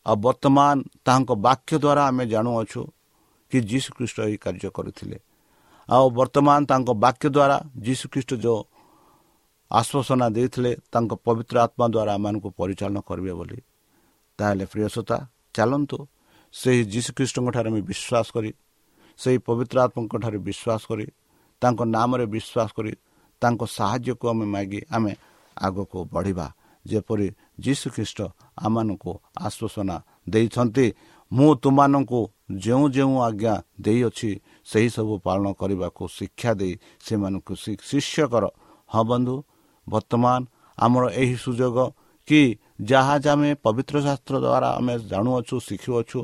ଆଉ 0.07 0.17
ବର୍ତ୍ତମାନ 0.27 0.75
ତାହାଙ୍କ 1.07 1.31
ବାକ୍ୟ 1.47 1.75
ଦ୍ୱାରା 1.85 2.03
ଆମେ 2.11 2.25
ଜାଣୁଅଛୁ 2.33 2.81
କି 3.53 3.59
ଯୀଶୁ 3.71 3.89
ଖ୍ରୀଷ୍ଟ 3.97 4.19
ଏହି 4.27 4.37
କାର୍ଯ୍ୟ 4.45 4.69
କରିଥିଲେ। 4.77 5.19
ଆଉ 5.89 6.07
ବର୍ତ୍ତମାନ 6.19 6.61
ତାଙ୍କ 6.71 6.89
ବାକ୍ୟ 7.05 7.27
ଦ୍ୱାରା 7.37 7.57
ଯୀଶୁଖ୍ରୀଷ୍ଟ 7.87 8.33
ଯେଉଁ 8.45 8.61
ଆଶ୍ୱାସନା 9.71 10.27
ଦେଇଥିଲେ 10.37 10.73
ତାଙ୍କ 10.93 11.13
ପବିତ୍ର 11.27 11.57
ଆତ୍ମା 11.67 11.87
ଦ୍ୱାରା 11.95 12.13
ଆମମାନଙ୍କୁ 12.19 12.49
ପରିଚାଳନା 12.61 13.01
କରିବେ 13.09 13.33
ବୋଲି। 13.39 13.59
ତାହେଲେ 14.39 14.65
ପ୍ରିୟସତା 14.73 15.17
ଚାଲନ୍ତୁ 15.55 15.99
ସେହି 16.55 16.83
ଯୀଶୁଖ୍ରୀଷ୍ଟଙ୍କଠାରେ 16.93 17.69
ଆମେ 17.71 17.81
ବିଶ୍ୱାସ 17.91 18.27
କରି 18.35 18.51
ସେହି 19.19 19.39
ପବିତ୍ର 19.47 19.77
ଆତ୍ମାଙ୍କଠାରେ 19.87 20.39
ବିଶ୍ୱାସ 20.49 20.83
କରି 20.91 21.07
ତାଙ୍କ 21.63 21.81
ନାମରେ 21.95 22.25
ବିଶ୍ୱାସ 22.35 22.69
କରି 22.77 22.93
ତାଙ୍କ 23.43 23.63
ସାହାଯ୍ୟକୁ 23.77 24.25
ଆମେ 24.33 24.47
ମାଗି 24.55 24.81
ଆମେ 24.91 25.13
ଆଗକୁ 25.57 25.99
ବଢ଼ିବା। 26.15 26.47
ଯେପରି 26.85 27.27
ଯୀଶୁଖ୍ରୀଷ୍ଟ 27.65 28.19
ଆମମାନଙ୍କୁ 28.59 29.13
ଆଶ୍ୱାସନା 29.39 29.97
ଦେଇଛନ୍ତି 30.29 30.87
ମୁଁ 31.33 31.51
ତୁମମାନଙ୍କୁ 31.63 32.21
ଯେଉଁ 32.65 32.85
ଯେଉଁ 32.89 33.15
ଆଜ୍ଞା 33.29 33.55
ଦେଇଅଛି 33.81 34.31
ସେହିସବୁ 34.67 35.15
ପାଳନ 35.27 35.47
କରିବାକୁ 35.61 36.03
ଶିକ୍ଷା 36.09 36.53
ଦେଇ 36.61 36.75
ସେମାନଙ୍କୁ 37.05 37.53
ଶିଷ୍ୟ 37.83 38.25
କର 38.33 38.45
ହଁ 38.91 39.03
ବନ୍ଧୁ 39.11 39.37
ବର୍ତ୍ତମାନ 39.87 40.41
ଆମର 40.79 41.05
ଏହି 41.13 41.37
ସୁଯୋଗ 41.45 41.79
କି 42.29 42.41
ଯାହା 42.83 43.15
ଯେ 43.19 43.29
ଆମେ 43.35 43.51
ପବିତ୍ର 43.65 43.95
ଶାସ୍ତ୍ର 44.07 44.35
ଦ୍ୱାରା 44.45 44.69
ଆମେ 44.79 44.95
ଜାଣୁଅଛୁ 45.11 45.57
ଶିଖୁଅଛୁ 45.69 46.21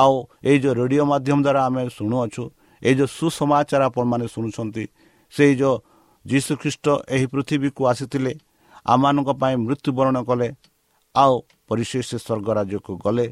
ଆଉ 0.00 0.14
ଏଇ 0.48 0.56
ଯେଉଁ 0.62 0.74
ରେଡ଼ିଓ 0.80 1.04
ମାଧ୍ୟମ 1.12 1.38
ଦ୍ୱାରା 1.46 1.60
ଆମେ 1.68 1.82
ଶୁଣୁଅଛୁ 1.96 2.42
ଏଇ 2.82 2.94
ଯେଉଁ 2.98 3.10
ସୁସମାଚାର 3.18 3.82
ଆପଣମାନେ 3.88 4.26
ଶୁଣୁଛନ୍ତି 4.34 4.84
ସେଇ 5.32 5.52
ଯେଉଁ 5.60 5.74
ଯୀଶୁଖ୍ରୀଷ୍ଟ 6.24 6.86
ଏହି 7.14 7.26
ପୃଥିବୀକୁ 7.32 7.82
ଆସିଥିଲେ 7.90 8.32
ଆମମାନଙ୍କ 8.92 9.30
ପାଇଁ 9.40 9.54
ମୃତ୍ୟୁବରଣ 9.66 10.16
କଲେ 10.28 10.48
ଆଉ 11.14 11.34
ପରିଶେଷ 11.68 12.08
ସ୍ୱର୍ଗ 12.16 12.48
ରାଜ୍ୟକୁ 12.58 12.92
ଗଲେ। 13.04 13.26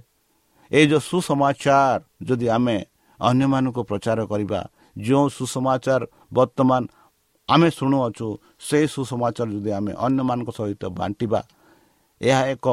ଏଇ 0.71 0.87
ଯେଉଁ 0.91 1.03
ସୁସମାଚାର 1.11 2.01
ଯଦି 2.29 2.47
ଆମେ 2.57 2.77
ଅନ୍ୟମାନଙ୍କୁ 3.21 3.83
ପ୍ରଚାର 3.91 4.19
କରିବା 4.31 4.61
ଯେଉଁ 5.07 5.27
ସୁସମାଚାର 5.37 6.03
ବର୍ତ୍ତମାନ 6.37 6.83
ଆମେ 7.49 7.69
ଶୁଣୁଅଛୁ 7.79 8.27
ସେହି 8.67 8.87
ସୁସମାଚାର 8.95 9.49
ଯଦି 9.55 9.71
ଆମେ 9.79 9.93
ଅନ୍ୟମାନଙ୍କ 10.07 10.49
ସହିତ 10.59 10.83
ବାଣ୍ଟିବା 10.99 11.41
ଏହା 12.21 12.43
ଏକ 12.55 12.67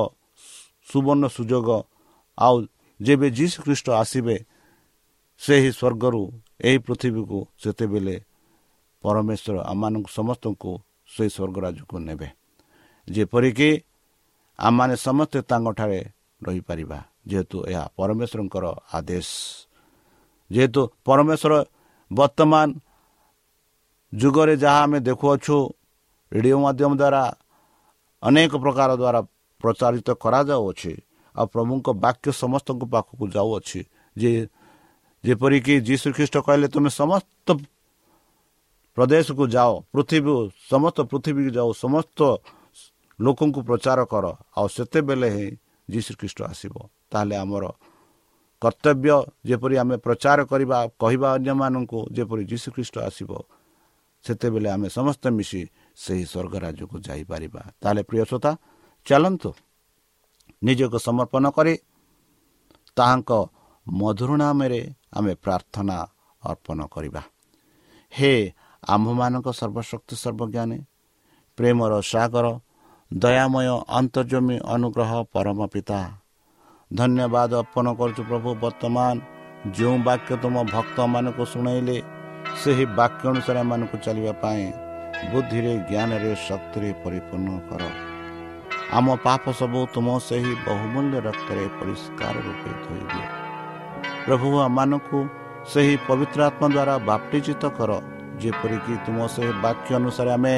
ସୁବର୍ଣ୍ଣ 0.88 1.25
ସୁଯୋଗ 1.36 1.69
ଆଉ 2.38 2.56
ଯେବେ 3.01 3.27
ଯୀଶୁ 3.37 3.57
ଖ୍ରୀଷ୍ଟ 3.65 3.87
ଆସିବେ 4.01 4.35
ସେହି 5.41 5.69
ସ୍ୱର୍ଗରୁ 5.79 6.21
ଏହି 6.67 6.77
ପୃଥିବୀକୁ 6.85 7.39
ସେତେବେଳେ 7.61 8.15
ପରମେଶ୍ୱର 9.03 9.55
ଆମମାନଙ୍କୁ 9.71 10.09
ସମସ୍ତଙ୍କୁ 10.17 10.71
ସେହି 11.13 11.29
ସ୍ୱର୍ଗରାଜକୁ 11.35 11.95
ନେବେ। 12.07 12.27
ଯେପରିକି 13.07 13.69
ଆମମାନେ 14.59 14.95
ସମସ୍ତେ 15.07 15.39
ତାଙ୍କଠାରେ 15.49 15.99
ରହିପାରିବା 16.41 16.99
ଯେହେତୁ 17.29 17.57
ଏହା 17.71 17.83
ପରମେଶ୍ୱରଙ୍କର 17.97 18.65
ଆଦେଶ। 18.97 19.29
ଯେହେତୁ 20.51 20.81
ପରମେଶ୍ୱର 21.05 21.53
ବର୍ତ୍ତମାନ 22.11 22.67
ଯୁଗରେ 24.13 24.53
ଯାହା 24.63 24.79
ଆମେ 24.85 24.99
ଦେଖୁଅଛୁ 25.07 25.57
ରେଡ଼ିଓ 26.31 26.57
ମାଧ୍ୟମ 26.65 26.91
ଦ୍ୱାରା 27.01 27.23
ଅନେକ 28.23 28.51
ପ୍ରକାର 28.63 28.89
ଦ୍ୱାରା 29.01 29.21
ପ୍ରଚାରିତ 29.61 30.07
କରାଯାଉଅଛି 30.23 30.93
ଆଉ 31.35 31.45
ପ୍ରଭୁଙ୍କ 31.53 31.87
ବାକ୍ୟ 32.05 32.27
ସମସ୍ତଙ୍କ 32.43 32.83
ପାଖକୁ 32.93 33.23
ଯାଉଅଛି। 33.35 33.81
ଯେ 34.15 34.31
ଯେପରିକି 35.23 35.73
ଯୀଶୁ 35.87 36.07
ଖ୍ରୀଷ୍ଟ 36.17 36.35
କହିଲେ 36.45 36.67
ତୁମେ 36.73 36.89
ସମସ୍ତ 37.01 37.47
ପ୍ରଦେଶକୁ 38.97 39.43
ଯାଅ 39.55 39.71
ପୃଥିବୀ 39.93 40.33
ସମସ୍ତ 40.71 40.97
ପୃଥିବୀକୁ 41.11 41.51
ଯାଉ 41.57 41.69
ସମସ୍ତ 41.83 42.19
ଲୋକଙ୍କୁ 43.19 43.59
ପ୍ରଚାର 43.69 43.99
କର 44.11 44.25
ଆଉ 44.57 44.67
ସେତେବେଳେ 44.75 45.27
ହିଁ 45.35 45.47
ଯୀଶୁ 45.87 46.11
ଖ୍ରୀଷ୍ଟ 46.19 46.39
ଆସିବ। 46.51 46.73
ତାହେଲେ 47.11 47.35
ଆମର 47.43 47.63
କର୍ତ୍ତବ୍ୟ 48.61 49.15
ଯେପରି 49.47 49.75
ଆମେ 49.81 49.95
ପ୍ରଚାର 50.05 50.39
କରିବା 50.51 50.77
କହିବା 51.01 51.27
ଅନ୍ୟମାନଙ୍କୁ 51.37 51.99
ଯେପରି 52.15 52.43
ଯୀଶୁଖ୍ରୀଷ୍ଟ 52.51 52.95
ଆସିବ 53.07 53.31
ସେତେବେଳେ 54.25 54.69
ଆମେ 54.75 54.87
ସମସ୍ତେ 54.97 55.27
ମିଶି 55.37 55.61
ସେହି 55.97 56.23
ସ୍ୱର୍ଗ 56.31 56.53
ରାଜ୍ୟକୁ 56.65 56.95
ଯାଇପାରିବା। 57.07 57.61
ତାହେଲେ 57.81 58.01
ପ୍ରିୟ 58.09 58.23
ଶ୍ରୋତା 58.29 58.51
ଚାଲନ୍ତୁ। 59.07 59.49
ନିଜକୁ 60.62 60.97
ସମର୍ପଣ 61.08 61.43
କରି 61.58 61.74
ତାହାଙ୍କ 62.97 63.32
ମଧୁର 63.88 64.32
ନାମରେ 64.41 64.82
ଆମେ 65.17 65.34
ପ୍ରାର୍ଥନା 65.43 65.97
ଅର୍ପଣ 66.43 66.80
କରିବା। 66.93 67.21
ହେ 68.13 68.34
ଆମ୍ଭମାନଙ୍କ 68.84 69.47
ସର୍ବଶକ୍ତି 69.60 70.15
ସର୍ବଜ୍ଞାନୀ 70.24 70.80
ପ୍ରେମର 71.58 71.93
ସାଗର 72.12 72.45
ଦୟାମୟ 73.12 73.67
ଅନ୍ତର୍ଜମୀ 74.00 74.58
ଅନୁଗ୍ରହ 74.76 75.12
ପରମ 75.34 75.60
ପିତା 75.74 76.00
ଧନ୍ୟବାଦ 76.91 77.52
ଅର୍ପଣ 77.62 77.86
କରୁଛୁ 78.00 78.21
ପ୍ରଭୁ 78.30 78.50
ବର୍ତ୍ତମାନ 78.63 79.15
ଯେଉଁ 79.78 79.97
ବାକ୍ୟ 80.08 80.32
ତୁମ 80.43 80.56
ଭକ୍ତମାନଙ୍କୁ 80.76 81.43
ଶୁଣାଇଲେ 81.54 81.97
ସେହି 82.62 82.86
ବାକ୍ୟ 83.00 83.24
ଅନୁସାରେ 83.32 83.60
ଏମାନଙ୍କୁ 83.63 83.97
ଚାଲିବା 84.06 84.34
ପାଇଁ 84.43 84.63
ବୁଦ୍ଧିରେ 85.32 85.74
ଜ୍ଞାନରେ 85.89 86.32
ଶକ୍ତିରେ 86.47 86.89
ପରିପୂର୍ଣ୍ଣ 87.04 87.50
କର। 87.69 88.11
ଆମ 88.97 89.08
ପାପ 89.25 89.43
ସବୁ 89.60 89.82
ତୁମ 89.95 90.08
ସେହି 90.27 90.54
ବହୁମୂଲ୍ୟ 90.67 91.19
ରକ୍ତରେ 91.27 91.65
ପରିଷ୍କାର 91.80 92.36
ରୂପେ 92.47 92.71
ଧୋଇଦିଅ। 92.84 93.25
ପ୍ରଭୁ 94.25 94.49
ଆମମାନଙ୍କୁ 94.67 95.19
ସେହି 95.71 95.95
ପବିତ୍ର 96.08 96.39
ଆତ୍ମା 96.47 96.67
ଦ୍ୱାରା 96.75 96.95
ବାପ୍ତିଚିତ 97.10 97.63
କର 97.77 97.91
ଯେପରିକି 98.41 98.93
ତୁମ 99.06 99.17
ସେହି 99.36 99.51
ବାକ୍ୟ 99.65 99.89
ଅନୁସାରେ 99.99 100.32
ଆମେ 100.38 100.56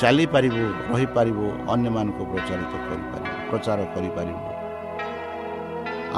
ଚାଲିପାରିବୁ 0.00 0.64
ରହିପାରିବୁ 0.90 1.46
ଅନ୍ୟମାନଙ୍କୁ 1.72 2.22
ପ୍ରଚାରିତ 2.32 2.72
କରିପାରିବୁ 2.88 3.36
ପ୍ରଚାର 3.50 3.78
କରିପାରିବୁ। 3.94 4.42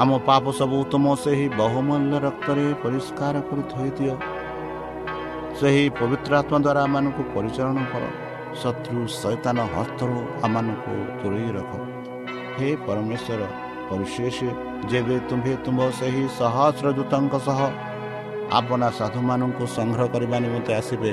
ଆମ 0.01 0.09
ପାପ 0.29 0.43
ସବୁ 0.59 0.77
ତୁମ 0.91 1.05
ସେହି 1.23 1.45
ବହୁମୂଲ୍ୟ 1.61 2.15
ରକ୍ତରେ 2.25 2.65
ପରିଷ୍କାର 2.83 3.35
କରି 3.49 3.63
ଧୋଇଦିଅ। 3.73 4.15
ସେହି 5.59 5.83
ପବିତ୍ର 5.99 6.31
ଆତ୍ମା 6.41 6.57
ଦ୍ୱାରା 6.65 6.81
ଆମମାନଙ୍କୁ 6.87 7.21
ପରିଚାଳନା 7.35 7.85
କର। 7.93 8.03
ଶତ୍ରୁ 8.61 9.01
ସୈତାନ 9.21 9.57
ହସ୍ତରୁ 9.73 10.17
ଆମମାନଙ୍କୁ 10.45 10.95
ଦୂରେଇ 11.19 11.49
ରଖ। 11.57 11.71
ହେ 12.57 12.69
ପରମେଶ୍ୱର 12.85 13.41
ପରିଶେଷ 13.89 14.37
ଯେବେ 14.91 15.15
ତୁମ୍ଭେ 15.29 15.53
ତୁମ୍ଭ 15.65 15.79
ସେହି 15.99 16.23
ସହସ୍ର 16.39 16.87
ଦୂତଙ୍କ 16.97 17.33
ସହ 17.47 17.59
ଆପଣା 18.59 18.87
ସାଧୁମାନଙ୍କୁ 18.99 19.63
ସଂଗ୍ରହ 19.77 20.07
କରିବା 20.13 20.37
ନିମନ୍ତେ 20.45 20.71
ଆସିବେ 20.79 21.11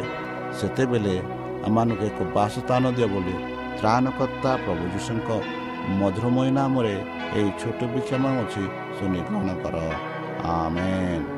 ସେତେବେଳେ 0.59 1.14
ଆମମାନଙ୍କୁ 1.66 2.05
ଏକ 2.11 2.18
ବାସସ୍ଥାନ 2.37 2.85
ଦିଅ 2.96 3.09
ବୋଲି 3.14 3.35
ତ୍ରାଣକର୍ତ୍ତା 3.79 4.51
ପ୍ରଭୁ 4.64 4.85
ଯୀଶୁଙ୍କ 4.94 5.29
ମଧୁରମୟ 6.01 6.48
ନାମରେ 6.59 6.94
ଏହି 7.38 7.51
ଛୋଟ 7.61 7.81
ବିକ୍ଷମ 7.94 8.24
ଅଛି 8.42 8.64
ଶୁଣି 8.96 9.20
ଗ୍ରହଣ 9.27 9.48
କର। 9.62 9.77
ଆମେନ୍। 10.55 11.38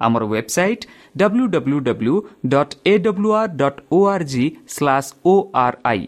ଆମର 0.00 0.22
website 0.32 0.84
W 1.16 1.44
W 1.54 1.78
W 1.88 2.14
dot 2.52 2.74
A 2.84 2.94
W 2.98 3.30
R 3.40 3.52
dot 3.60 3.80
O 3.92 3.98
R 4.12 4.24
G 4.32 4.44
slash 4.68 5.10
O 5.26 5.34
R 5.64 5.76
I 5.84 6.02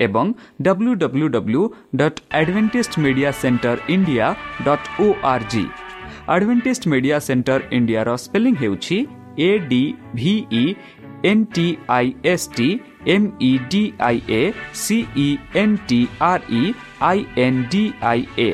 ଏବଂ 0.00 0.32
W 0.62 0.92
W 1.02 1.28
W 1.28 1.62
dot 1.96 2.20
advantage 2.40 2.98
media 3.04 3.30
centre 3.40 3.76
India 3.88 4.26
dot 4.66 4.88
O 5.00 5.06
R 5.32 5.46
G 5.52 5.64
advantage 6.28 6.82
media 6.88 7.18
centre 7.28 7.60
ଇଣ୍ଡିଆର 7.70 8.16
spelling 8.24 8.54
ହେଉଛି 8.62 8.98
A 9.40 9.50
D 9.70 9.82
V E 10.14 10.64
N 11.24 11.44
T 11.54 11.66
I 11.88 12.06
S 12.32 12.46
T 12.56 12.68
M 13.14 13.26
E 13.42 13.52
D 13.70 13.82
I 14.00 14.18
A 14.32 14.42
C E 14.82 15.28
N 15.62 15.76
T 15.88 16.00
R 16.22 16.44
E 16.52 16.62
I 17.02 17.24
N 17.38 17.60
D 17.72 17.82
I 18.10 18.20
A 18.38 18.50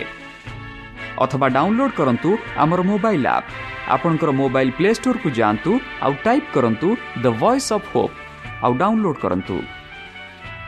ଅଥବା 1.24 1.46
download 1.56 1.96
କରନ୍ତୁ 1.96 2.30
ଆମର 2.56 2.80
mobile 2.90 3.26
app 3.28 3.48
ଆପଣଙ୍କର 3.89 4.31
mobile 4.31 4.71
play 4.71 4.89
ଷ୍ଟୋରକୁ 4.93 5.29
ଯାଆନ୍ତୁ 5.29 5.71
ଆଉ 6.01 6.13
type 6.25 6.47
କରନ୍ତୁ 6.53 6.87
the 7.23 7.25
voice 7.41 7.69
of 7.73 7.87
hope 7.93 8.15
ଆଉ 8.63 8.71
download 8.81 9.19
କରନ୍ତୁ। 9.21 9.55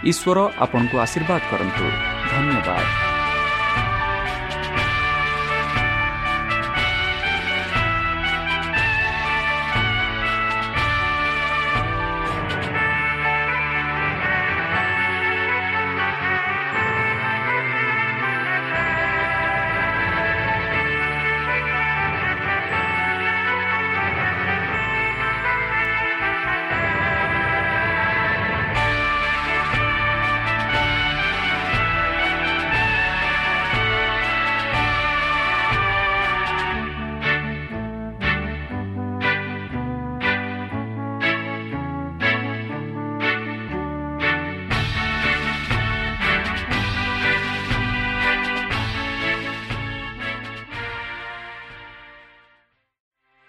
ଈଶ୍ୱର 0.03 0.37
ଆପଣଙ୍କୁ 0.59 0.95
ଆଶୀର୍ବାଦ 1.05 1.41
କରନ୍ତୁ। 1.51 1.85
ଧନ୍ୟବାଦ। 2.31 3.16